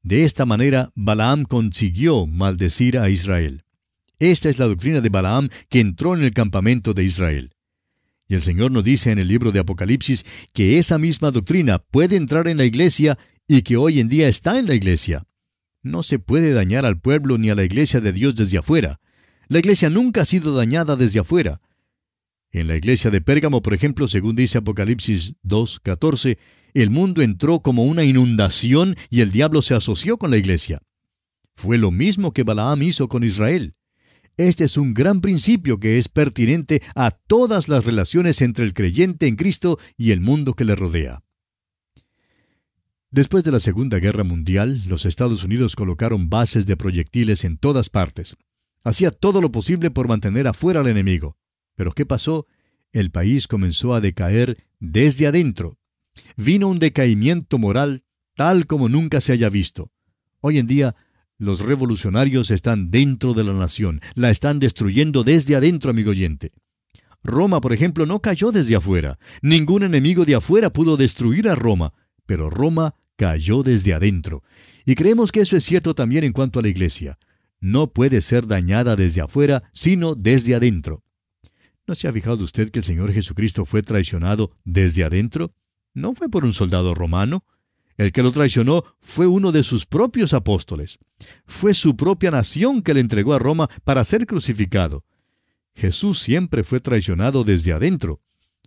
de 0.03 0.24
esta 0.24 0.46
manera 0.46 0.91
Balaam 0.96 1.46
consiguió 1.46 2.25
maldecir 2.27 2.98
a 2.98 3.10
Israel. 3.10 3.63
Esta 4.20 4.50
es 4.50 4.60
la 4.60 4.67
doctrina 4.67 5.01
de 5.01 5.10
Balaam 5.10 5.50
que 5.70 5.79
entró 5.79 6.15
en 6.15 6.24
el 6.24 6.32
campamento 6.32 6.94
de 6.94 7.03
Israel. 7.03 7.51
Y 8.27 8.36
el 8.36 8.41
Señor 8.41 8.72
nos 8.72 8.84
dice 8.84 9.12
en 9.12 9.20
el 9.20 9.27
libro 9.27 9.51
de 9.51 9.60
Apocalipsis 9.60 10.25
que 10.51 10.79
esa 10.79 10.98
misma 10.98 11.32
doctrina 11.32 11.79
puede 11.79 12.15
entrar 12.15 12.48
en 12.48 12.58
la 12.58 12.65
iglesia 12.65 13.20
y 13.48 13.62
que 13.62 13.78
hoy 13.78 14.00
en 14.00 14.10
día 14.10 14.28
está 14.28 14.58
en 14.58 14.68
la 14.68 14.75
iglesia. 14.75 15.25
No 15.84 16.04
se 16.04 16.20
puede 16.20 16.54
dañar 16.54 16.86
al 16.86 17.00
pueblo 17.00 17.38
ni 17.38 17.50
a 17.50 17.56
la 17.56 17.64
iglesia 17.64 18.02
de 18.02 18.12
Dios 18.12 18.36
desde 18.36 18.58
afuera. 18.58 19.00
La 19.48 19.60
iglesia 19.60 19.90
nunca 19.90 20.22
ha 20.22 20.25
sido 20.25 20.56
dañada 20.56 20.96
desde 20.96 21.20
afuera. 21.20 21.62
En 22.52 22.68
la 22.68 22.75
iglesia 22.75 23.12
de 23.12 23.22
Pérgamo, 23.22 23.62
por 23.62 23.74
ejemplo, 23.74 24.08
según 24.08 24.36
dice 24.36 24.58
Apocalipsis 24.58 25.36
2.14, 25.44 26.38
el 26.74 26.90
mundo 26.90 27.22
entró 27.22 27.60
como 27.60 27.84
una 27.84 28.04
inundación 28.04 28.96
y 29.10 29.22
el 29.22 29.32
diablo 29.32 29.62
se 29.62 29.75
asoció 29.75 30.18
con 30.18 30.32
la 30.32 30.38
iglesia. 30.38 30.82
Fue 31.54 31.78
lo 31.78 31.92
mismo 31.92 32.34
que 32.34 32.44
Balaam 32.44 32.82
hizo 32.82 33.08
con 33.08 33.24
Israel. 33.24 33.75
Este 34.38 34.66
es 34.66 34.78
un 34.78 34.94
gran 34.94 35.22
principio 35.22 35.80
que 35.80 35.98
es 35.98 36.10
pertinente 36.10 36.82
a 36.96 37.12
todas 37.12 37.70
las 37.70 37.86
relaciones 37.86 38.42
entre 38.42 38.66
el 38.66 38.74
creyente 38.74 39.28
en 39.28 39.36
Cristo 39.36 39.78
y 39.98 40.12
el 40.12 40.20
mundo 40.20 40.54
que 40.54 40.66
le 40.66 40.75
rodea. 40.75 41.25
Después 43.16 43.46
de 43.46 43.52
la 43.54 43.62
Segunda 43.62 44.00
Guerra 44.00 44.26
Mundial, 44.26 44.84
los 44.90 45.06
Estados 45.06 45.46
Unidos 45.46 45.78
colocaron 45.78 46.30
bases 46.30 46.66
de 46.66 46.76
proyectiles 46.76 47.46
en 47.46 47.58
todas 47.58 47.88
partes. 47.88 48.36
Hacía 48.84 49.10
todo 49.10 49.40
lo 49.40 49.54
posible 49.54 49.90
por 49.90 50.10
mantener 50.10 50.50
afuera 50.50 50.82
al 50.82 50.88
enemigo. 50.88 51.38
Pero 51.78 51.94
¿qué 51.94 52.06
pasó? 52.06 52.46
El 52.92 53.12
país 53.12 53.48
comenzó 53.48 53.94
a 53.94 54.02
decaer 54.02 54.66
desde 54.82 55.28
adentro. 55.28 55.78
Vino 56.36 56.68
un 56.68 56.78
decaimiento 56.78 57.58
moral 57.58 58.04
tal 58.36 58.68
como 58.68 58.90
nunca 58.90 59.22
se 59.22 59.32
haya 59.32 59.48
visto. 59.48 59.92
Hoy 60.42 60.60
en 60.60 60.68
día, 60.68 60.98
los 61.38 61.62
revolucionarios 61.62 62.52
están 62.52 62.92
dentro 62.92 63.34
de 63.34 63.46
la 63.46 63.54
nación, 63.54 64.02
la 64.16 64.30
están 64.30 64.60
destruyendo 64.60 65.24
desde 65.24 65.56
adentro, 65.56 65.92
amigo 65.92 66.12
oyente. 66.12 66.52
Roma, 67.24 67.62
por 67.62 67.72
ejemplo, 67.72 68.06
no 68.06 68.20
cayó 68.20 68.52
desde 68.52 68.76
afuera. 68.76 69.20
Ningún 69.42 69.84
enemigo 69.84 70.26
de 70.26 70.36
afuera 70.36 70.70
pudo 70.70 70.98
destruir 70.98 71.48
a 71.48 71.56
Roma, 71.56 71.94
pero 72.26 72.50
Roma 72.50 72.94
cayó 73.16 73.64
desde 73.64 73.94
adentro. 73.94 74.44
Y 74.86 74.96
creemos 74.96 75.32
que 75.32 75.42
eso 75.42 75.58
es 75.58 75.64
cierto 75.64 75.96
también 75.96 76.24
en 76.24 76.34
cuanto 76.34 76.60
a 76.60 76.62
la 76.62 76.70
iglesia 76.70 77.18
no 77.66 77.88
puede 77.88 78.22
ser 78.22 78.46
dañada 78.46 78.96
desde 78.96 79.22
afuera, 79.22 79.64
sino 79.74 80.14
desde 80.14 80.54
adentro. 80.54 81.04
¿No 81.88 81.96
se 81.96 82.08
ha 82.08 82.14
fijado 82.14 82.44
usted 82.44 82.70
que 82.70 82.80
el 82.80 82.86
Señor 82.86 83.12
Jesucristo 83.12 83.66
fue 83.66 83.82
traicionado 83.82 84.52
desde 84.64 85.04
adentro? 85.04 85.52
No 85.96 86.14
fue 86.14 86.30
por 86.30 86.46
un 86.46 86.54
soldado 86.54 86.94
romano. 86.94 87.44
El 87.98 88.12
que 88.12 88.22
lo 88.22 88.32
traicionó 88.32 88.84
fue 89.00 89.26
uno 89.26 89.52
de 89.52 89.64
sus 89.64 89.88
propios 89.88 90.34
apóstoles. 90.34 91.00
Fue 91.48 91.74
su 91.74 91.96
propia 91.96 92.30
nación 92.30 92.84
que 92.84 92.94
le 92.94 93.00
entregó 93.00 93.34
a 93.34 93.40
Roma 93.40 93.68
para 93.84 94.04
ser 94.04 94.28
crucificado. 94.28 95.04
Jesús 95.74 96.20
siempre 96.20 96.64
fue 96.64 96.82
traicionado 96.82 97.44
desde 97.44 97.74
adentro. 97.74 98.22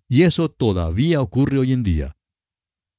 Y 0.09 0.23
eso 0.23 0.49
todavía 0.49 1.21
ocurre 1.21 1.59
hoy 1.59 1.73
en 1.73 1.85
día. 1.85 2.17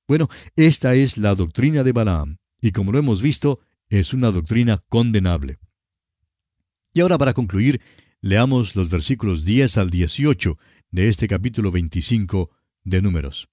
Bueno, 0.09 0.27
esta 0.55 0.95
es 0.95 1.19
la 1.19 1.35
doctrina 1.35 1.83
de 1.83 1.91
Balaam, 1.91 2.39
y 2.59 2.71
como 2.71 2.91
lo 2.91 2.97
hemos 2.97 3.21
visto, 3.21 3.59
es 3.89 4.11
una 4.11 4.31
doctrina 4.31 4.83
condenable. 4.89 5.59
Y 6.95 7.01
ahora 7.01 7.19
para 7.19 7.35
concluir, 7.35 7.79
leamos 8.19 8.75
los 8.75 8.89
versículos 8.89 9.45
10 9.45 9.77
al 9.77 9.91
18 9.91 10.57
de 10.89 11.09
este 11.09 11.27
capítulo 11.27 11.69
25 11.69 12.49
de 12.85 13.03
Números. 13.03 13.49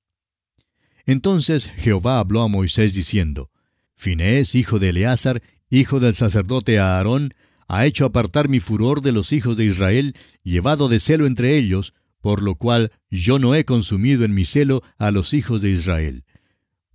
Entonces 1.05 1.71
Jehová 1.77 2.21
habló 2.21 2.41
a 2.41 2.49
Moisés 2.49 2.95
diciendo, 2.95 3.51
Finés, 3.95 4.55
hijo 4.55 4.79
de 4.79 4.89
Eleazar, 4.89 5.43
hijo 5.69 6.01
del 6.01 6.15
sacerdote 6.15 6.79
Aarón, 6.79 7.35
ha 7.69 7.85
hecho 7.85 8.07
apartar 8.07 8.49
mi 8.49 8.61
furor 8.61 9.03
de 9.03 9.13
los 9.13 9.35
hijos 9.35 9.59
de 9.59 9.67
Israel, 9.67 10.15
llevado 10.43 10.89
de 10.89 11.01
celo 11.01 11.27
entre 11.27 11.59
ellos, 11.59 11.93
por 12.23 12.43
lo 12.43 12.55
cual 12.55 12.93
yo 13.11 13.39
no 13.39 13.55
he 13.55 13.67
consumido 13.67 14.25
en 14.25 14.33
mi 14.33 14.47
celo 14.47 14.83
a 14.97 15.11
los 15.11 15.35
hijos 15.35 15.61
de 15.61 15.69
Israel. 15.69 16.25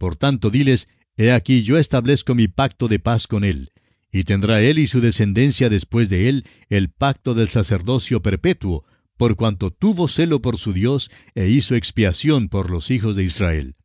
Por 0.02 0.16
tanto, 0.16 0.50
diles, 0.50 0.88
He 1.16 1.32
aquí 1.32 1.62
yo 1.62 1.78
establezco 1.78 2.34
mi 2.34 2.48
pacto 2.48 2.88
de 2.88 2.98
paz 2.98 3.28
con 3.28 3.44
él, 3.44 3.70
y 4.12 4.24
tendrá 4.24 4.60
él 4.60 4.80
y 4.80 4.88
su 4.88 5.00
descendencia 5.00 5.70
después 5.70 6.10
de 6.10 6.28
él 6.28 6.46
el 6.70 6.90
pacto 6.90 7.36
del 7.36 7.50
sacerdocio 7.50 8.20
perpetuo, 8.20 8.84
por 9.16 9.36
cuanto 9.36 9.70
tuvo 9.70 10.08
celo 10.08 10.42
por 10.42 10.58
su 10.58 10.74
Dios 10.74 11.12
e 11.36 11.50
hizo 11.50 11.76
expiación 11.76 12.50
por 12.50 12.72
los 12.72 12.90
hijos 12.90 13.16
de 13.16 13.26
Israel. 13.26 13.76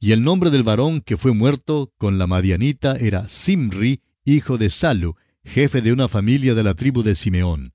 Y 0.00 0.12
el 0.12 0.22
nombre 0.22 0.50
del 0.50 0.64
varón 0.64 1.00
que 1.00 1.16
fue 1.16 1.32
muerto 1.32 1.94
con 1.96 2.18
la 2.18 2.26
madianita 2.26 2.96
era 2.96 3.26
Simri, 3.26 4.02
hijo 4.26 4.58
de 4.58 4.68
Salu, 4.68 5.16
jefe 5.46 5.80
de 5.80 5.94
una 5.94 6.08
familia 6.08 6.54
de 6.54 6.62
la 6.62 6.74
tribu 6.74 7.02
de 7.02 7.14
Simeón. 7.14 7.72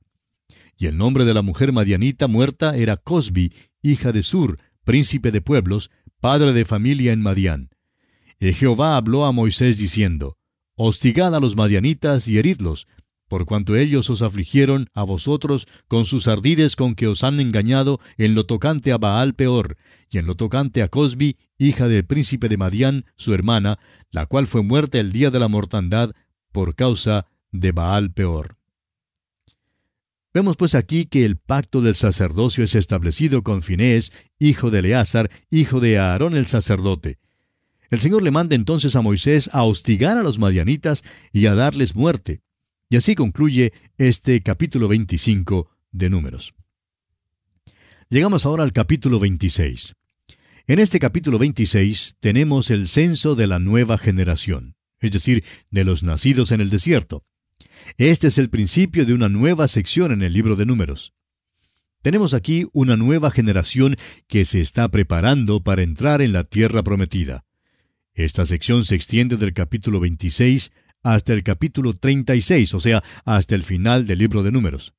Y 0.77 0.85
el 0.85 0.95
nombre 0.95 1.25
de 1.25 1.33
la 1.33 1.41
mujer 1.41 1.73
madianita 1.73 2.27
muerta 2.27 2.77
era 2.77 2.97
Cosbi, 2.97 3.51
hija 3.81 4.11
de 4.11 4.21
Sur, 4.21 4.59
príncipe 4.83 5.31
de 5.31 5.41
pueblos, 5.41 5.89
padre 6.21 6.53
de 6.53 6.65
familia 6.65 7.11
en 7.11 7.21
Madián. 7.21 7.69
Y 8.39 8.53
Jehová 8.53 8.95
habló 8.95 9.25
a 9.25 9.31
Moisés 9.31 9.77
diciendo, 9.77 10.37
Hostigad 10.75 11.35
a 11.35 11.39
los 11.39 11.55
madianitas 11.55 12.27
y 12.27 12.37
heridlos, 12.37 12.87
por 13.27 13.45
cuanto 13.45 13.75
ellos 13.75 14.09
os 14.09 14.21
afligieron 14.21 14.87
a 14.93 15.03
vosotros 15.03 15.67
con 15.87 16.05
sus 16.05 16.27
ardides 16.27 16.75
con 16.75 16.95
que 16.95 17.07
os 17.07 17.23
han 17.23 17.39
engañado 17.39 17.99
en 18.17 18.35
lo 18.35 18.45
tocante 18.45 18.91
a 18.91 18.97
Baal 18.97 19.33
peor, 19.33 19.77
y 20.09 20.19
en 20.19 20.27
lo 20.27 20.35
tocante 20.35 20.81
a 20.81 20.89
Cosbi, 20.89 21.37
hija 21.57 21.87
del 21.87 22.05
príncipe 22.05 22.49
de 22.49 22.57
Madián, 22.57 23.05
su 23.15 23.33
hermana, 23.33 23.79
la 24.11 24.27
cual 24.27 24.47
fue 24.47 24.63
muerta 24.63 24.99
el 24.99 25.11
día 25.11 25.31
de 25.31 25.39
la 25.39 25.47
mortandad 25.47 26.11
por 26.51 26.75
causa 26.75 27.25
de 27.51 27.71
Baal 27.71 28.11
peor. 28.11 28.60
Vemos 30.33 30.55
pues 30.55 30.75
aquí 30.75 31.05
que 31.05 31.25
el 31.25 31.35
pacto 31.37 31.81
del 31.81 31.95
sacerdocio 31.95 32.63
es 32.63 32.75
establecido 32.75 33.43
con 33.43 33.61
Finés, 33.61 34.13
hijo 34.39 34.71
de 34.71 34.79
Eleazar, 34.79 35.29
hijo 35.49 35.81
de 35.81 35.99
Aarón 35.99 36.37
el 36.37 36.47
sacerdote. 36.47 37.19
El 37.89 37.99
Señor 37.99 38.23
le 38.23 38.31
manda 38.31 38.55
entonces 38.55 38.95
a 38.95 39.01
Moisés 39.01 39.49
a 39.51 39.63
hostigar 39.63 40.17
a 40.17 40.23
los 40.23 40.39
madianitas 40.39 41.03
y 41.33 41.47
a 41.47 41.55
darles 41.55 41.95
muerte. 41.95 42.41
Y 42.89 42.95
así 42.95 43.13
concluye 43.15 43.73
este 43.97 44.39
capítulo 44.39 44.87
25 44.87 45.69
de 45.91 46.09
Números. 46.09 46.53
Llegamos 48.09 48.45
ahora 48.45 48.63
al 48.63 48.71
capítulo 48.71 49.19
26. 49.19 49.95
En 50.67 50.79
este 50.79 50.99
capítulo 50.99 51.39
26 51.39 52.15
tenemos 52.21 52.69
el 52.69 52.87
censo 52.87 53.35
de 53.35 53.47
la 53.47 53.59
nueva 53.59 53.97
generación, 53.97 54.75
es 55.01 55.11
decir, 55.11 55.43
de 55.69 55.83
los 55.83 56.03
nacidos 56.03 56.53
en 56.53 56.61
el 56.61 56.69
desierto. 56.69 57.25
Este 57.97 58.27
es 58.27 58.37
el 58.37 58.49
principio 58.49 59.05
de 59.05 59.13
una 59.13 59.29
nueva 59.29 59.67
sección 59.67 60.11
en 60.11 60.21
el 60.21 60.33
libro 60.33 60.55
de 60.55 60.65
Números. 60.65 61.13
Tenemos 62.01 62.33
aquí 62.33 62.65
una 62.73 62.97
nueva 62.97 63.31
generación 63.31 63.95
que 64.27 64.45
se 64.45 64.61
está 64.61 64.89
preparando 64.89 65.61
para 65.61 65.83
entrar 65.83 66.21
en 66.21 66.33
la 66.33 66.43
tierra 66.43 66.83
prometida. 66.83 67.45
Esta 68.13 68.45
sección 68.45 68.85
se 68.85 68.95
extiende 68.95 69.37
del 69.37 69.53
capítulo 69.53 69.99
26 69.99 70.71
hasta 71.03 71.33
el 71.33 71.43
capítulo 71.43 71.93
36, 71.93 72.73
o 72.73 72.79
sea, 72.79 73.03
hasta 73.25 73.55
el 73.55 73.63
final 73.63 74.07
del 74.07 74.19
libro 74.19 74.43
de 74.43 74.51
números. 74.51 74.93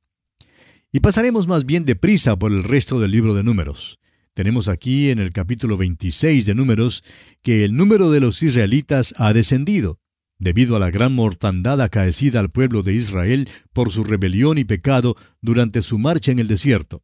Y 0.92 1.00
pasaremos 1.00 1.48
más 1.48 1.64
bien 1.64 1.84
deprisa 1.84 2.38
por 2.38 2.52
el 2.52 2.62
resto 2.62 3.00
del 3.00 3.10
libro 3.10 3.34
de 3.34 3.42
números. 3.42 3.98
Tenemos 4.34 4.68
aquí 4.68 5.10
en 5.10 5.18
el 5.18 5.32
capítulo 5.32 5.76
26 5.76 6.46
de 6.46 6.54
números 6.54 7.02
que 7.42 7.64
el 7.64 7.74
número 7.74 8.10
de 8.10 8.20
los 8.20 8.42
israelitas 8.42 9.14
ha 9.18 9.32
descendido, 9.32 9.98
debido 10.38 10.76
a 10.76 10.78
la 10.78 10.90
gran 10.90 11.14
mortandad 11.14 11.80
acaecida 11.80 12.40
al 12.40 12.50
pueblo 12.50 12.82
de 12.82 12.94
Israel 12.94 13.48
por 13.72 13.92
su 13.92 14.04
rebelión 14.04 14.58
y 14.58 14.64
pecado 14.64 15.16
durante 15.40 15.82
su 15.82 15.98
marcha 15.98 16.32
en 16.32 16.38
el 16.38 16.48
desierto. 16.48 17.02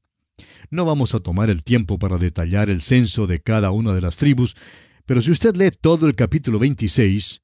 No 0.70 0.84
vamos 0.84 1.14
a 1.14 1.20
tomar 1.20 1.50
el 1.50 1.64
tiempo 1.64 1.98
para 1.98 2.18
detallar 2.18 2.68
el 2.68 2.82
censo 2.82 3.26
de 3.26 3.40
cada 3.40 3.70
una 3.70 3.94
de 3.94 4.00
las 4.00 4.16
tribus, 4.16 4.56
pero 5.06 5.22
si 5.22 5.30
usted 5.30 5.56
lee 5.56 5.70
todo 5.70 6.06
el 6.06 6.14
capítulo 6.14 6.58
26, 6.58 7.42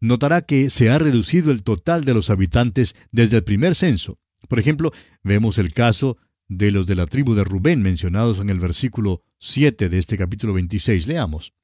notará 0.00 0.42
que 0.42 0.70
se 0.70 0.90
ha 0.90 0.98
reducido 0.98 1.50
el 1.50 1.62
total 1.62 2.04
de 2.04 2.14
los 2.14 2.30
habitantes 2.30 2.94
desde 3.10 3.38
el 3.38 3.44
primer 3.44 3.74
censo. 3.74 4.18
Por 4.48 4.58
ejemplo, 4.58 4.92
vemos 5.22 5.58
el 5.58 5.72
caso 5.72 6.18
de 6.48 6.70
los 6.70 6.86
de 6.86 6.94
la 6.94 7.06
tribu 7.06 7.34
de 7.34 7.44
Rubén 7.44 7.82
mencionados 7.82 8.38
en 8.38 8.50
el 8.50 8.60
versículo 8.60 9.22
7 9.38 9.88
de 9.88 9.98
este 9.98 10.18
capítulo 10.18 10.52
26. 10.52 11.06
Leamos. 11.06 11.54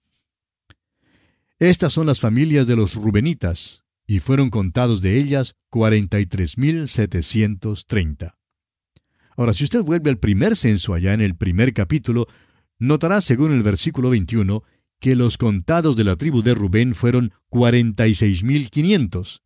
Estas 1.60 1.92
son 1.92 2.06
las 2.06 2.20
familias 2.20 2.68
de 2.68 2.76
los 2.76 2.94
Rubenitas, 2.94 3.82
y 4.06 4.20
fueron 4.20 4.48
contados 4.48 5.02
de 5.02 5.18
ellas 5.18 5.56
cuarenta 5.70 6.20
y 6.20 6.26
tres 6.26 6.56
mil 6.56 6.86
setecientos 6.86 7.86
treinta. 7.86 8.38
Ahora, 9.36 9.52
si 9.52 9.64
usted 9.64 9.82
vuelve 9.82 10.10
al 10.10 10.18
primer 10.18 10.54
censo 10.54 10.94
allá 10.94 11.14
en 11.14 11.20
el 11.20 11.34
primer 11.34 11.74
capítulo, 11.74 12.28
notará, 12.78 13.20
según 13.20 13.52
el 13.52 13.64
versículo 13.64 14.10
21, 14.10 14.62
que 15.00 15.16
los 15.16 15.36
contados 15.36 15.96
de 15.96 16.04
la 16.04 16.14
tribu 16.14 16.42
de 16.42 16.54
Rubén 16.54 16.94
fueron 16.94 17.32
46.500. 17.50 19.40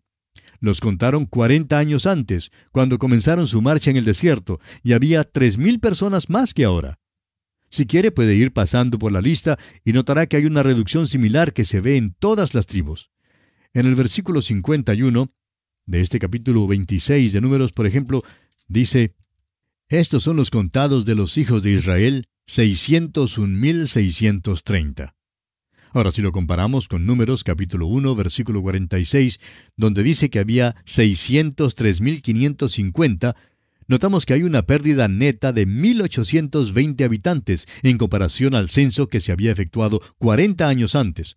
Los 0.61 0.81
contaron 0.81 1.25
40 1.25 1.79
años 1.79 2.05
antes, 2.05 2.51
cuando 2.73 2.99
comenzaron 2.99 3.47
su 3.47 3.63
marcha 3.63 3.91
en 3.91 3.97
el 3.97 4.05
desierto, 4.05 4.61
y 4.83 4.93
había 4.93 5.23
3.000 5.31 5.81
personas 5.81 6.29
más 6.29 6.53
que 6.53 6.65
ahora. 6.67 6.99
Si 7.73 7.87
quiere 7.87 8.13
puede 8.13 8.35
ir 8.35 8.53
pasando 8.53 8.99
por 8.99 9.13
la 9.13 9.23
lista 9.23 9.59
y 9.83 9.95
notará 9.95 10.27
que 10.27 10.37
hay 10.37 10.45
una 10.45 10.63
reducción 10.63 11.07
similar 11.07 11.55
que 11.55 11.65
se 11.65 11.81
ve 11.81 11.97
en 11.97 12.13
todas 12.13 12.53
las 12.53 12.67
tribus. 12.67 13.11
En 13.73 13.87
el 13.87 13.95
versículo 13.95 14.43
51 14.43 15.33
de 15.87 16.01
este 16.03 16.19
capítulo 16.19 16.67
26 16.67 17.33
de 17.33 17.41
Números, 17.41 17.73
por 17.73 17.87
ejemplo, 17.87 18.23
dice, 18.69 19.15
Estos 19.89 20.23
son 20.23 20.37
los 20.37 20.51
contados 20.51 21.07
de 21.07 21.15
los 21.15 21.39
hijos 21.39 21.63
de 21.63 21.71
Israel, 21.71 22.27
601.630. 22.47 25.15
Ahora, 25.95 26.13
si 26.13 26.21
lo 26.21 26.31
comparamos 26.31 26.89
con 26.89 27.07
Números 27.07 27.43
capítulo 27.43 27.87
1, 27.87 28.15
versículo 28.15 28.61
46, 28.61 29.41
donde 29.79 30.03
dice 30.03 30.29
que 30.29 30.41
había 30.41 30.75
603.550, 30.85 33.35
notamos 33.93 34.27
que 34.27 34.35
hay 34.35 34.43
una 34.43 34.63
pérdida 34.63 35.07
neta 35.07 35.53
de 35.53 35.69
1.820 35.69 37.05
habitantes 37.05 37.69
en 37.83 37.99
comparación 37.99 38.55
al 38.55 38.69
censo 38.69 39.07
que 39.07 39.21
se 39.21 39.31
había 39.31 39.53
efectuado 39.53 40.01
40 40.19 40.67
años 40.67 40.97
antes. 40.97 41.37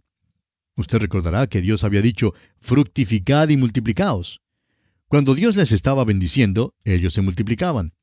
Usted 0.76 0.98
recordará 1.00 1.48
que 1.48 1.62
Dios 1.62 1.84
había 1.84 2.02
dicho, 2.02 2.34
fructificad 2.60 3.50
y 3.50 3.58
multiplicaos. 3.58 4.42
Cuando 5.08 5.36
Dios 5.36 5.56
les 5.56 5.72
estaba 5.72 6.04
bendiciendo, 6.04 6.74
ellos 6.84 7.14
se 7.14 7.22
multiplicaban. 7.22 7.94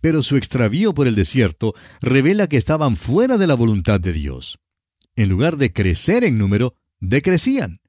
Pero 0.00 0.22
su 0.22 0.36
extravío 0.36 0.94
por 0.94 1.08
el 1.08 1.14
desierto 1.14 1.74
revela 2.00 2.46
que 2.46 2.56
estaban 2.56 2.96
fuera 2.96 3.36
de 3.36 3.46
la 3.46 3.54
voluntad 3.54 4.00
de 4.00 4.12
Dios 4.12 4.58
en 5.16 5.28
lugar 5.28 5.56
de 5.56 5.72
crecer 5.72 6.24
en 6.24 6.38
número, 6.38 6.74
decrecían. 7.00 7.80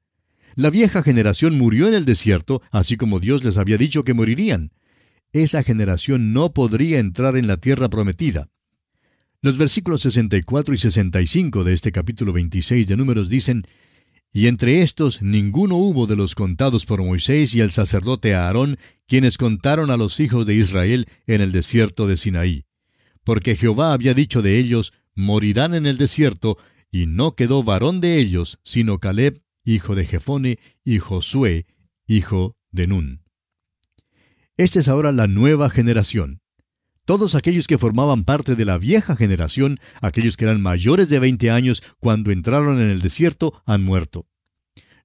La 0.54 0.70
vieja 0.70 1.02
generación 1.02 1.56
murió 1.58 1.88
en 1.88 1.94
el 1.94 2.04
desierto, 2.04 2.62
así 2.70 2.96
como 2.96 3.18
Dios 3.18 3.44
les 3.44 3.58
había 3.58 3.78
dicho 3.78 4.04
que 4.04 4.14
morirían. 4.14 4.72
Esa 5.34 5.64
generación 5.64 6.32
no 6.32 6.52
podría 6.52 7.00
entrar 7.00 7.36
en 7.36 7.48
la 7.48 7.56
tierra 7.56 7.88
prometida. 7.88 8.50
Los 9.42 9.58
versículos 9.58 10.02
64 10.02 10.74
y 10.74 10.78
65 10.78 11.64
de 11.64 11.72
este 11.72 11.90
capítulo 11.90 12.32
26 12.32 12.86
de 12.86 12.96
Números 12.96 13.28
dicen, 13.28 13.64
Y 14.32 14.46
entre 14.46 14.82
estos 14.82 15.22
ninguno 15.22 15.74
hubo 15.74 16.06
de 16.06 16.14
los 16.14 16.36
contados 16.36 16.86
por 16.86 17.02
Moisés 17.02 17.52
y 17.56 17.62
el 17.62 17.72
sacerdote 17.72 18.36
Aarón, 18.36 18.78
quienes 19.08 19.36
contaron 19.36 19.90
a 19.90 19.96
los 19.96 20.20
hijos 20.20 20.46
de 20.46 20.54
Israel 20.54 21.08
en 21.26 21.40
el 21.40 21.50
desierto 21.50 22.06
de 22.06 22.16
Sinaí. 22.16 22.64
Porque 23.24 23.56
Jehová 23.56 23.92
había 23.92 24.14
dicho 24.14 24.40
de 24.40 24.60
ellos, 24.60 24.92
morirán 25.16 25.74
en 25.74 25.86
el 25.86 25.98
desierto, 25.98 26.58
y 26.92 27.06
no 27.06 27.34
quedó 27.34 27.64
varón 27.64 28.00
de 28.00 28.20
ellos, 28.20 28.60
sino 28.62 29.00
Caleb, 29.00 29.42
hijo 29.64 29.96
de 29.96 30.06
Jefone, 30.06 30.60
y 30.84 31.00
Josué, 31.00 31.66
hijo 32.06 32.56
de 32.70 32.86
Nun. 32.86 33.23
Esta 34.56 34.78
es 34.78 34.86
ahora 34.86 35.10
la 35.10 35.26
nueva 35.26 35.68
generación. 35.68 36.40
Todos 37.04 37.34
aquellos 37.34 37.66
que 37.66 37.76
formaban 37.76 38.22
parte 38.22 38.54
de 38.54 38.64
la 38.64 38.78
vieja 38.78 39.16
generación, 39.16 39.80
aquellos 40.00 40.36
que 40.36 40.44
eran 40.44 40.62
mayores 40.62 41.08
de 41.08 41.18
20 41.18 41.50
años 41.50 41.82
cuando 41.98 42.30
entraron 42.30 42.80
en 42.80 42.88
el 42.88 43.00
desierto, 43.00 43.60
han 43.66 43.82
muerto. 43.82 44.28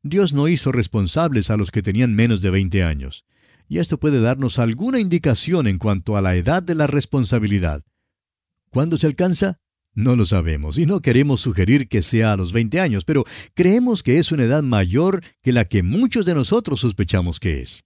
Dios 0.04 0.34
no 0.34 0.48
hizo 0.48 0.72
responsables 0.72 1.50
a 1.50 1.58
los 1.58 1.72
que 1.72 1.82
tenían 1.82 2.14
menos 2.14 2.42
de 2.42 2.52
20 2.52 2.84
años. 2.84 3.26
Y 3.68 3.80
esto 3.80 4.00
puede 4.00 4.22
darnos 4.22 4.60
alguna 4.60 5.00
indicación 5.00 5.66
en 5.66 5.80
cuanto 5.80 6.16
a 6.16 6.22
la 6.22 6.36
edad 6.36 6.62
de 6.62 6.76
la 6.76 6.86
responsabilidad. 6.86 7.84
¿Cuándo 8.70 8.98
se 8.98 9.08
alcanza? 9.08 9.60
No 9.96 10.16
lo 10.16 10.28
sabemos 10.28 10.78
y 10.78 10.86
no 10.86 11.02
queremos 11.02 11.42
sugerir 11.42 11.90
que 11.90 12.04
sea 12.04 12.34
a 12.34 12.38
los 12.38 12.54
20 12.54 12.80
años, 12.80 13.04
pero 13.04 13.26
creemos 13.56 14.04
que 14.04 14.20
es 14.20 14.32
una 14.32 14.44
edad 14.44 14.62
mayor 14.62 15.24
que 15.42 15.54
la 15.54 15.66
que 15.66 15.82
muchos 15.82 16.26
de 16.26 16.36
nosotros 16.36 16.82
sospechamos 16.82 17.40
que 17.40 17.62
es. 17.62 17.84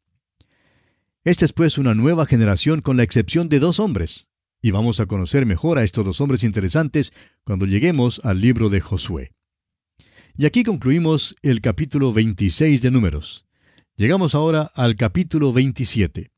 Esta 1.25 1.45
es 1.45 1.53
pues 1.53 1.77
una 1.77 1.93
nueva 1.93 2.25
generación 2.25 2.81
con 2.81 2.97
la 2.97 3.03
excepción 3.03 3.47
de 3.47 3.59
dos 3.59 3.79
hombres, 3.79 4.27
y 4.61 4.71
vamos 4.71 4.99
a 4.99 5.05
conocer 5.05 5.45
mejor 5.45 5.77
a 5.77 5.85
estos 5.85 6.03
dos 6.03 6.19
hombres 6.19 6.43
interesantes 6.43 7.13
cuando 7.45 7.65
lleguemos 7.65 8.19
al 8.25 8.41
libro 8.41 8.69
de 8.69 8.81
Josué. 8.81 9.31
Y 10.35 10.45
aquí 10.45 10.65
concluimos 10.65 11.37
el 11.41 11.61
capítulo 11.61 12.11
26 12.11 12.81
de 12.81 12.91
Números. 12.91 13.45
Llegamos 13.95 14.35
ahora 14.35 14.69
al 14.75 14.97
capítulo 14.97 15.53
27. 15.53 16.29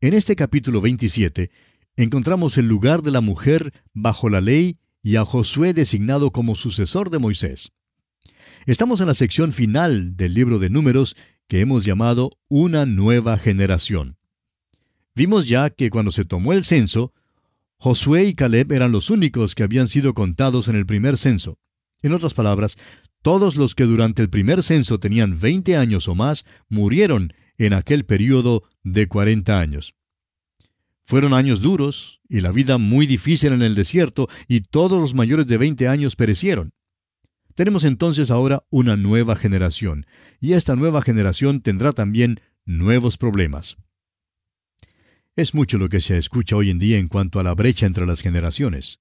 En 0.00 0.14
este 0.14 0.34
capítulo 0.34 0.80
27 0.80 1.50
encontramos 1.96 2.56
el 2.56 2.66
lugar 2.66 3.02
de 3.02 3.10
la 3.10 3.20
mujer 3.20 3.74
bajo 3.92 4.30
la 4.30 4.40
ley 4.40 4.78
y 5.02 5.16
a 5.16 5.26
Josué 5.26 5.74
designado 5.74 6.30
como 6.30 6.56
sucesor 6.56 7.10
de 7.10 7.18
Moisés. 7.18 7.72
Estamos 8.64 9.02
en 9.02 9.08
la 9.08 9.14
sección 9.14 9.52
final 9.52 10.16
del 10.16 10.32
libro 10.32 10.58
de 10.58 10.70
números 10.70 11.16
que 11.48 11.60
hemos 11.60 11.84
llamado 11.84 12.38
Una 12.48 12.86
nueva 12.86 13.36
generación. 13.36 14.16
Vimos 15.14 15.46
ya 15.46 15.70
que 15.70 15.90
cuando 15.90 16.10
se 16.10 16.24
tomó 16.24 16.52
el 16.52 16.64
censo, 16.64 17.12
Josué 17.76 18.24
y 18.24 18.34
Caleb 18.34 18.72
eran 18.72 18.92
los 18.92 19.10
únicos 19.10 19.54
que 19.54 19.62
habían 19.62 19.88
sido 19.88 20.14
contados 20.14 20.68
en 20.68 20.76
el 20.76 20.86
primer 20.86 21.18
censo. 21.18 21.58
En 22.00 22.12
otras 22.12 22.32
palabras, 22.32 22.78
todos 23.22 23.56
los 23.56 23.74
que 23.74 23.84
durante 23.84 24.22
el 24.22 24.30
primer 24.30 24.62
censo 24.62 24.98
tenían 24.98 25.38
20 25.38 25.76
años 25.76 26.08
o 26.08 26.14
más 26.14 26.44
murieron 26.68 27.34
en 27.58 27.72
aquel 27.74 28.04
período 28.04 28.62
de 28.82 29.06
40 29.06 29.58
años. 29.60 29.94
Fueron 31.04 31.34
años 31.34 31.60
duros 31.60 32.20
y 32.28 32.40
la 32.40 32.52
vida 32.52 32.78
muy 32.78 33.06
difícil 33.06 33.52
en 33.52 33.62
el 33.62 33.74
desierto 33.74 34.28
y 34.48 34.60
todos 34.60 35.00
los 35.00 35.14
mayores 35.14 35.46
de 35.46 35.58
20 35.58 35.88
años 35.88 36.16
perecieron. 36.16 36.72
Tenemos 37.54 37.84
entonces 37.84 38.30
ahora 38.30 38.64
una 38.70 38.96
nueva 38.96 39.36
generación 39.36 40.06
y 40.40 40.54
esta 40.54 40.74
nueva 40.74 41.02
generación 41.02 41.60
tendrá 41.60 41.92
también 41.92 42.40
nuevos 42.64 43.18
problemas. 43.18 43.76
Es 45.34 45.54
mucho 45.54 45.78
lo 45.78 45.88
que 45.88 46.00
se 46.00 46.18
escucha 46.18 46.56
hoy 46.56 46.68
en 46.68 46.78
día 46.78 46.98
en 46.98 47.08
cuanto 47.08 47.40
a 47.40 47.42
la 47.42 47.54
brecha 47.54 47.86
entre 47.86 48.04
las 48.04 48.20
generaciones, 48.20 49.00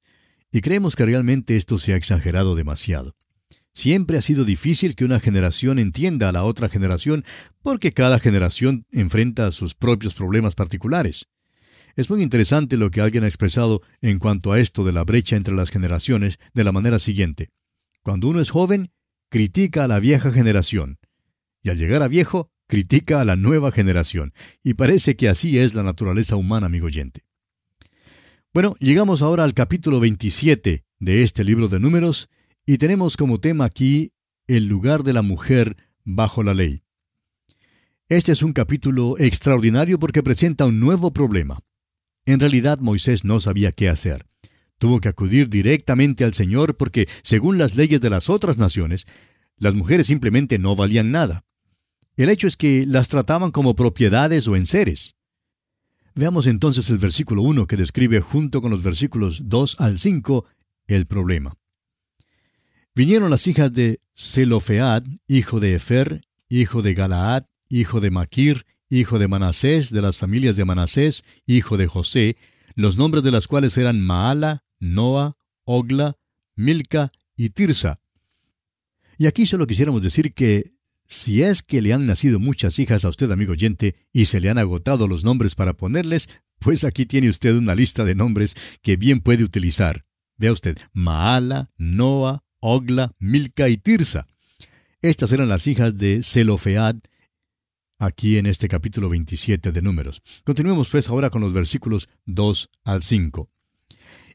y 0.50 0.62
creemos 0.62 0.96
que 0.96 1.06
realmente 1.06 1.58
esto 1.58 1.78
se 1.78 1.92
ha 1.92 1.98
exagerado 1.98 2.56
demasiado. 2.56 3.18
Siempre 3.74 4.18
ha 4.18 4.22
sido 4.22 4.46
difícil 4.46 4.96
que 4.96 5.04
una 5.04 5.20
generación 5.20 5.78
entienda 5.78 6.30
a 6.30 6.32
la 6.32 6.46
otra 6.46 6.70
generación 6.70 7.26
porque 7.62 7.92
cada 7.92 8.18
generación 8.18 8.86
enfrenta 8.92 9.52
sus 9.52 9.76
propios 9.76 10.14
problemas 10.14 10.56
particulares. 10.56 11.28
Es 11.98 12.10
muy 12.10 12.24
interesante 12.24 12.78
lo 12.78 12.92
que 12.92 13.02
alguien 13.02 13.26
ha 13.26 13.28
expresado 13.28 13.82
en 14.02 14.18
cuanto 14.18 14.54
a 14.54 14.60
esto 14.62 14.86
de 14.86 14.94
la 14.94 15.04
brecha 15.04 15.36
entre 15.36 15.54
las 15.54 15.70
generaciones 15.70 16.40
de 16.54 16.64
la 16.64 16.72
manera 16.72 17.00
siguiente. 17.00 17.50
Cuando 18.04 18.30
uno 18.30 18.40
es 18.40 18.52
joven, 18.52 18.92
critica 19.28 19.84
a 19.84 19.88
la 19.90 20.00
vieja 20.00 20.32
generación. 20.32 20.98
Y 21.62 21.72
al 21.72 21.78
llegar 21.78 22.02
a 22.02 22.08
viejo, 22.08 22.50
critica 22.72 23.20
a 23.20 23.26
la 23.26 23.36
nueva 23.36 23.74
generación. 23.74 24.34
Y 24.64 24.76
parece 24.76 25.18
que 25.18 25.28
así 25.28 25.60
es 25.60 25.74
la 25.74 25.84
naturaleza 25.84 26.38
humana, 26.38 26.68
amigo 26.68 26.86
oyente. 26.86 27.26
Bueno, 28.54 28.76
llegamos 28.80 29.22
ahora 29.22 29.44
al 29.44 29.54
capítulo 29.54 30.00
27 30.00 30.86
de 31.00 31.24
este 31.24 31.44
libro 31.44 31.68
de 31.68 31.82
números 31.82 32.30
y 32.66 32.78
tenemos 32.78 33.18
como 33.18 33.42
tema 33.42 33.66
aquí 33.66 34.14
el 34.48 34.68
lugar 34.68 35.04
de 35.04 35.12
la 35.12 35.22
mujer 35.22 35.76
bajo 36.06 36.44
la 36.44 36.54
ley. 36.54 36.84
Este 38.08 38.32
es 38.32 38.42
un 38.42 38.54
capítulo 38.54 39.20
extraordinario 39.20 40.00
porque 40.00 40.24
presenta 40.24 40.66
un 40.66 40.80
nuevo 40.80 41.12
problema. 41.12 41.60
En 42.26 42.40
realidad 42.40 42.80
Moisés 42.80 43.26
no 43.26 43.42
sabía 43.42 43.74
qué 43.74 43.90
hacer. 43.90 44.28
Tuvo 44.78 45.02
que 45.02 45.10
acudir 45.10 45.50
directamente 45.50 46.24
al 46.24 46.34
Señor 46.34 46.78
porque, 46.78 47.10
según 47.22 47.58
las 47.58 47.76
leyes 47.76 48.00
de 48.00 48.10
las 48.10 48.30
otras 48.30 48.58
naciones, 48.58 49.08
las 49.58 49.76
mujeres 49.76 50.08
simplemente 50.08 50.58
no 50.58 50.78
valían 50.78 51.12
nada. 51.12 51.44
El 52.22 52.30
hecho 52.30 52.46
es 52.46 52.56
que 52.56 52.86
las 52.86 53.08
trataban 53.08 53.50
como 53.50 53.74
propiedades 53.74 54.48
o 54.48 54.56
enseres. 54.56 55.16
Veamos 56.14 56.46
entonces 56.46 56.88
el 56.92 57.00
versículo 57.00 57.42
1 57.42 57.66
que 57.66 57.78
describe 57.78 58.22
junto 58.22 58.62
con 58.62 58.70
los 58.70 58.84
versículos 58.84 59.50
2 59.50 59.78
al 59.80 59.98
5 59.98 60.46
el 60.86 61.08
problema. 61.08 61.58
Vinieron 62.94 63.32
las 63.32 63.48
hijas 63.48 63.74
de 63.74 64.00
Zelofead, 64.16 65.02
hijo 65.28 65.60
de 65.60 65.74
Efer, 65.74 66.22
hijo 66.48 66.84
de 66.84 66.94
Galaad, 66.94 67.46
hijo 67.70 68.00
de 68.00 68.12
Maquir, 68.12 68.68
hijo 68.88 69.18
de 69.18 69.28
Manasés, 69.28 69.90
de 69.90 70.04
las 70.04 70.20
familias 70.20 70.56
de 70.56 70.66
Manasés, 70.66 71.26
hijo 71.48 71.76
de 71.76 71.88
José, 71.88 72.38
los 72.76 72.98
nombres 72.98 73.24
de 73.24 73.32
las 73.32 73.48
cuales 73.48 73.76
eran 73.80 74.00
Maala, 74.00 74.64
Noa, 74.80 75.38
Ogla, 75.64 76.18
Milca 76.56 77.12
y 77.36 77.50
Tirsa. 77.50 78.00
Y 79.18 79.26
aquí 79.26 79.48
solo 79.48 79.66
quisiéramos 79.66 80.04
decir 80.04 80.36
que 80.36 80.76
si 81.12 81.44
es 81.44 81.62
que 81.62 81.82
le 81.82 81.92
han 81.92 82.08
nacido 82.08 82.40
muchas 82.40 82.80
hijas 82.80 83.04
a 83.04 83.10
usted, 83.10 83.30
amigo 83.32 83.52
oyente, 83.52 83.96
y 84.14 84.28
se 84.28 84.40
le 84.40 84.50
han 84.50 84.58
agotado 84.58 85.10
los 85.10 85.26
nombres 85.26 85.56
para 85.56 85.74
ponerles, 85.74 86.30
pues 86.58 86.86
aquí 86.86 87.06
tiene 87.06 87.28
usted 87.28 87.54
una 87.58 87.76
lista 87.76 88.06
de 88.06 88.16
nombres 88.16 88.56
que 88.82 88.96
bien 88.96 89.20
puede 89.20 89.44
utilizar. 89.44 90.06
Vea 90.38 90.54
usted, 90.54 90.78
Maala, 90.94 91.70
Noa, 91.78 92.46
Ogla, 92.62 93.12
Milca 93.20 93.68
y 93.68 93.76
Tirsa. 93.76 94.26
Estas 95.02 95.34
eran 95.34 95.50
las 95.50 95.68
hijas 95.68 95.98
de 95.98 96.22
Zelofead, 96.24 96.96
aquí 98.00 98.38
en 98.38 98.46
este 98.46 98.70
capítulo 98.70 99.10
27 99.10 99.74
de 99.74 99.82
Números. 99.82 100.22
Continuemos 100.46 100.88
pues 100.88 101.10
ahora 101.10 101.30
con 101.30 101.42
los 101.42 101.52
versículos 101.52 102.08
2 102.26 102.70
al 102.86 103.04
5. 103.04 103.50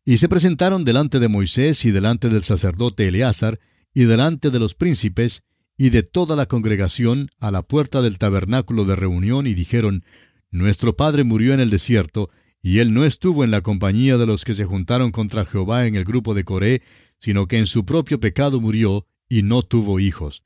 Y 0.05 0.19
se 0.19 0.29
presentaron 0.29 0.85
delante 0.85 1.21
de 1.21 1.29
Moisés 1.29 1.87
y 1.87 1.91
delante 1.91 2.29
del 2.29 2.43
sacerdote 2.43 3.09
Eleazar, 3.09 3.61
y 3.95 4.05
delante 4.05 4.51
de 4.51 4.59
los 4.59 4.75
príncipes, 4.75 5.43
y 5.77 5.91
de 5.91 6.03
toda 6.03 6.37
la 6.37 6.47
congregación, 6.47 7.31
a 7.39 7.51
la 7.51 7.63
puerta 7.63 8.03
del 8.03 8.19
tabernáculo 8.19 8.85
de 8.85 8.97
reunión, 8.97 9.47
y 9.47 9.55
dijeron, 9.55 10.05
Nuestro 10.51 10.97
padre 10.97 11.25
murió 11.25 11.53
en 11.53 11.61
el 11.61 11.71
desierto, 11.71 12.31
y 12.63 12.79
él 12.79 12.95
no 12.95 13.05
estuvo 13.05 13.45
en 13.45 13.51
la 13.51 13.61
compañía 13.61 14.17
de 14.17 14.27
los 14.27 14.45
que 14.45 14.55
se 14.55 14.65
juntaron 14.65 15.13
contra 15.13 15.45
Jehová 15.45 15.87
en 15.87 15.97
el 15.97 16.05
grupo 16.05 16.35
de 16.35 16.45
Coré, 16.45 16.83
sino 17.19 17.47
que 17.47 17.59
en 17.59 17.67
su 17.67 17.85
propio 17.85 18.21
pecado 18.21 18.61
murió, 18.61 19.07
y 19.29 19.43
no 19.43 19.63
tuvo 19.63 20.01
hijos. 20.01 20.45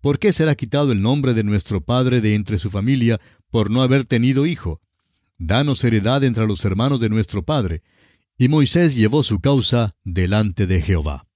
¿Por 0.00 0.18
qué 0.18 0.32
será 0.32 0.54
quitado 0.54 0.92
el 0.92 1.02
nombre 1.02 1.34
de 1.34 1.44
nuestro 1.44 1.82
padre 1.82 2.20
de 2.20 2.34
entre 2.34 2.58
su 2.58 2.70
familia 2.70 3.20
por 3.50 3.70
no 3.70 3.82
haber 3.82 4.04
tenido 4.04 4.46
hijo? 4.46 4.80
Danos 5.36 5.82
heredad 5.84 6.22
entre 6.24 6.46
los 6.46 6.64
hermanos 6.64 7.00
de 7.00 7.08
nuestro 7.08 7.42
padre. 7.42 7.82
Y 8.38 8.48
Moisés 8.48 8.94
llevó 8.94 9.22
su 9.22 9.40
causa 9.40 9.96
delante 10.04 10.66
de 10.66 10.80
Jehová. 10.80 11.26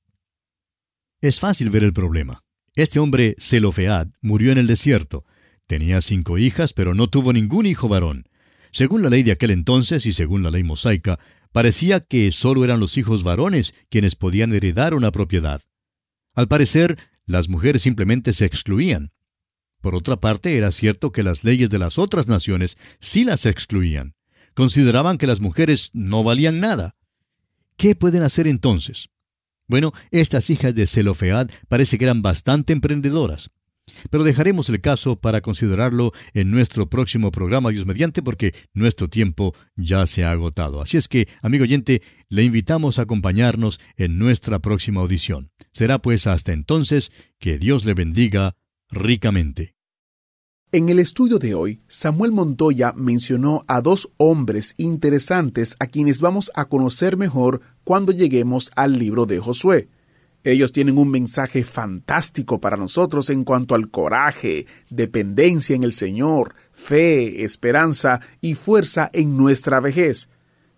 Es 1.20 1.40
fácil 1.40 1.70
ver 1.70 1.84
el 1.84 1.92
problema. 1.92 2.43
Este 2.76 2.98
hombre, 2.98 3.37
Zelofead, 3.38 4.08
murió 4.20 4.50
en 4.50 4.58
el 4.58 4.66
desierto. 4.66 5.24
Tenía 5.66 6.00
cinco 6.00 6.38
hijas, 6.38 6.72
pero 6.72 6.92
no 6.92 7.08
tuvo 7.08 7.32
ningún 7.32 7.66
hijo 7.66 7.88
varón. 7.88 8.28
Según 8.72 9.02
la 9.02 9.10
ley 9.10 9.22
de 9.22 9.30
aquel 9.30 9.52
entonces 9.52 10.06
y 10.06 10.12
según 10.12 10.42
la 10.42 10.50
ley 10.50 10.64
mosaica, 10.64 11.20
parecía 11.52 12.00
que 12.00 12.32
sólo 12.32 12.64
eran 12.64 12.80
los 12.80 12.98
hijos 12.98 13.22
varones 13.22 13.74
quienes 13.90 14.16
podían 14.16 14.52
heredar 14.52 14.94
una 14.94 15.12
propiedad. 15.12 15.62
Al 16.34 16.48
parecer, 16.48 16.98
las 17.26 17.48
mujeres 17.48 17.82
simplemente 17.82 18.32
se 18.32 18.44
excluían. 18.44 19.12
Por 19.80 19.94
otra 19.94 20.16
parte, 20.16 20.56
era 20.56 20.72
cierto 20.72 21.12
que 21.12 21.22
las 21.22 21.44
leyes 21.44 21.70
de 21.70 21.78
las 21.78 21.96
otras 21.96 22.26
naciones 22.26 22.76
sí 22.98 23.22
las 23.22 23.46
excluían. 23.46 24.14
Consideraban 24.54 25.16
que 25.16 25.28
las 25.28 25.40
mujeres 25.40 25.90
no 25.92 26.24
valían 26.24 26.58
nada. 26.58 26.96
¿Qué 27.76 27.94
pueden 27.94 28.24
hacer 28.24 28.48
entonces? 28.48 29.10
Bueno, 29.66 29.92
estas 30.11 30.50
hijas 30.50 30.74
de 30.74 30.87
Zelofead 30.87 31.50
parece 31.68 31.98
que 31.98 32.05
eran 32.05 32.22
bastante 32.22 32.72
emprendedoras. 32.72 33.50
Pero 34.11 34.24
dejaremos 34.24 34.68
el 34.70 34.81
caso 34.81 35.20
para 35.20 35.42
considerarlo 35.42 36.12
en 36.33 36.50
nuestro 36.50 36.88
próximo 36.88 37.31
programa, 37.31 37.70
Dios 37.70 37.85
mediante, 37.85 38.22
porque 38.22 38.55
nuestro 38.72 39.09
tiempo 39.09 39.55
ya 39.77 40.07
se 40.07 40.24
ha 40.24 40.31
agotado. 40.31 40.81
Así 40.81 40.96
es 40.96 41.07
que, 41.07 41.29
amigo 41.42 41.64
oyente, 41.64 42.00
le 42.31 42.44
invitamos 42.44 42.98
a 42.98 43.03
acompañarnos 43.03 43.81
en 43.96 44.18
nuestra 44.18 44.59
próxima 44.61 45.03
audición. 45.03 45.50
Será 45.72 45.98
pues 45.98 46.27
hasta 46.27 46.53
entonces 46.53 47.12
que 47.38 47.59
Dios 47.59 47.85
le 47.85 47.94
bendiga 47.94 48.57
ricamente. 48.90 49.74
En 50.74 50.88
el 50.88 50.98
estudio 50.98 51.38
de 51.38 51.54
hoy, 51.54 51.78
Samuel 51.87 52.32
Montoya 52.32 52.92
mencionó 52.96 53.64
a 53.68 53.80
dos 53.80 54.10
hombres 54.16 54.74
interesantes 54.76 55.76
a 55.78 55.87
quienes 55.87 56.20
vamos 56.20 56.50
a 56.56 56.64
conocer 56.64 57.16
mejor 57.16 57.60
cuando 57.84 58.10
lleguemos 58.10 58.72
al 58.74 58.98
libro 58.98 59.24
de 59.24 59.38
Josué. 59.38 59.88
Ellos 60.42 60.72
tienen 60.72 60.98
un 60.98 61.12
mensaje 61.12 61.62
fantástico 61.62 62.58
para 62.60 62.76
nosotros 62.76 63.30
en 63.30 63.44
cuanto 63.44 63.76
al 63.76 63.88
coraje, 63.88 64.66
dependencia 64.90 65.76
en 65.76 65.84
el 65.84 65.92
Señor, 65.92 66.56
fe, 66.72 67.44
esperanza 67.44 68.20
y 68.40 68.56
fuerza 68.56 69.10
en 69.12 69.37
nuestra 69.37 69.78
vejez. 69.78 70.28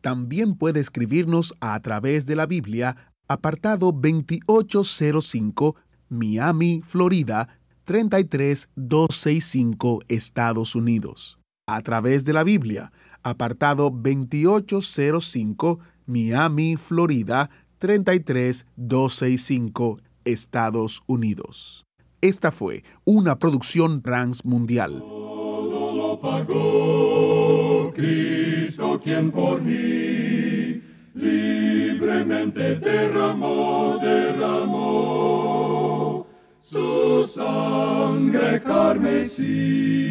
También 0.01 0.57
puede 0.57 0.81
escribirnos 0.81 1.55
a 1.61 1.81
través 1.81 2.27
de 2.27 2.37
la 2.37 2.47
Biblia 2.47 3.15
apartado 3.27 3.93
2805 3.93 5.77
Miami, 6.09 6.83
Florida 6.87 7.49
33265 7.85 10.01
Estados 10.09 10.75
Unidos. 10.75 11.39
A 11.67 11.83
través 11.83 12.25
de 12.25 12.33
la 12.33 12.45
Biblia 12.45 12.93
apartado 13.23 13.91
2805 13.91 15.81
Miami, 16.07 16.77
Florida 16.77 17.51
33265 17.79 20.01
Estados 20.25 21.03
Unidos. 21.07 21.85
Esta 22.21 22.51
fue 22.51 22.83
una 23.05 23.39
producción 23.39 24.03
Rans 24.03 24.45
Mundial. 24.45 24.99
Todo 25.01 25.95
lo 25.95 26.21
pagó 26.21 27.93
Cristo 27.95 29.01
quien 29.03 29.31
por 29.31 29.63
mí 29.63 30.54
libremente 31.15 32.77
derramó, 32.77 33.99
derramó 34.03 35.45
su 36.61 37.27
sangre 37.27 38.61
carmesí. 38.63 40.05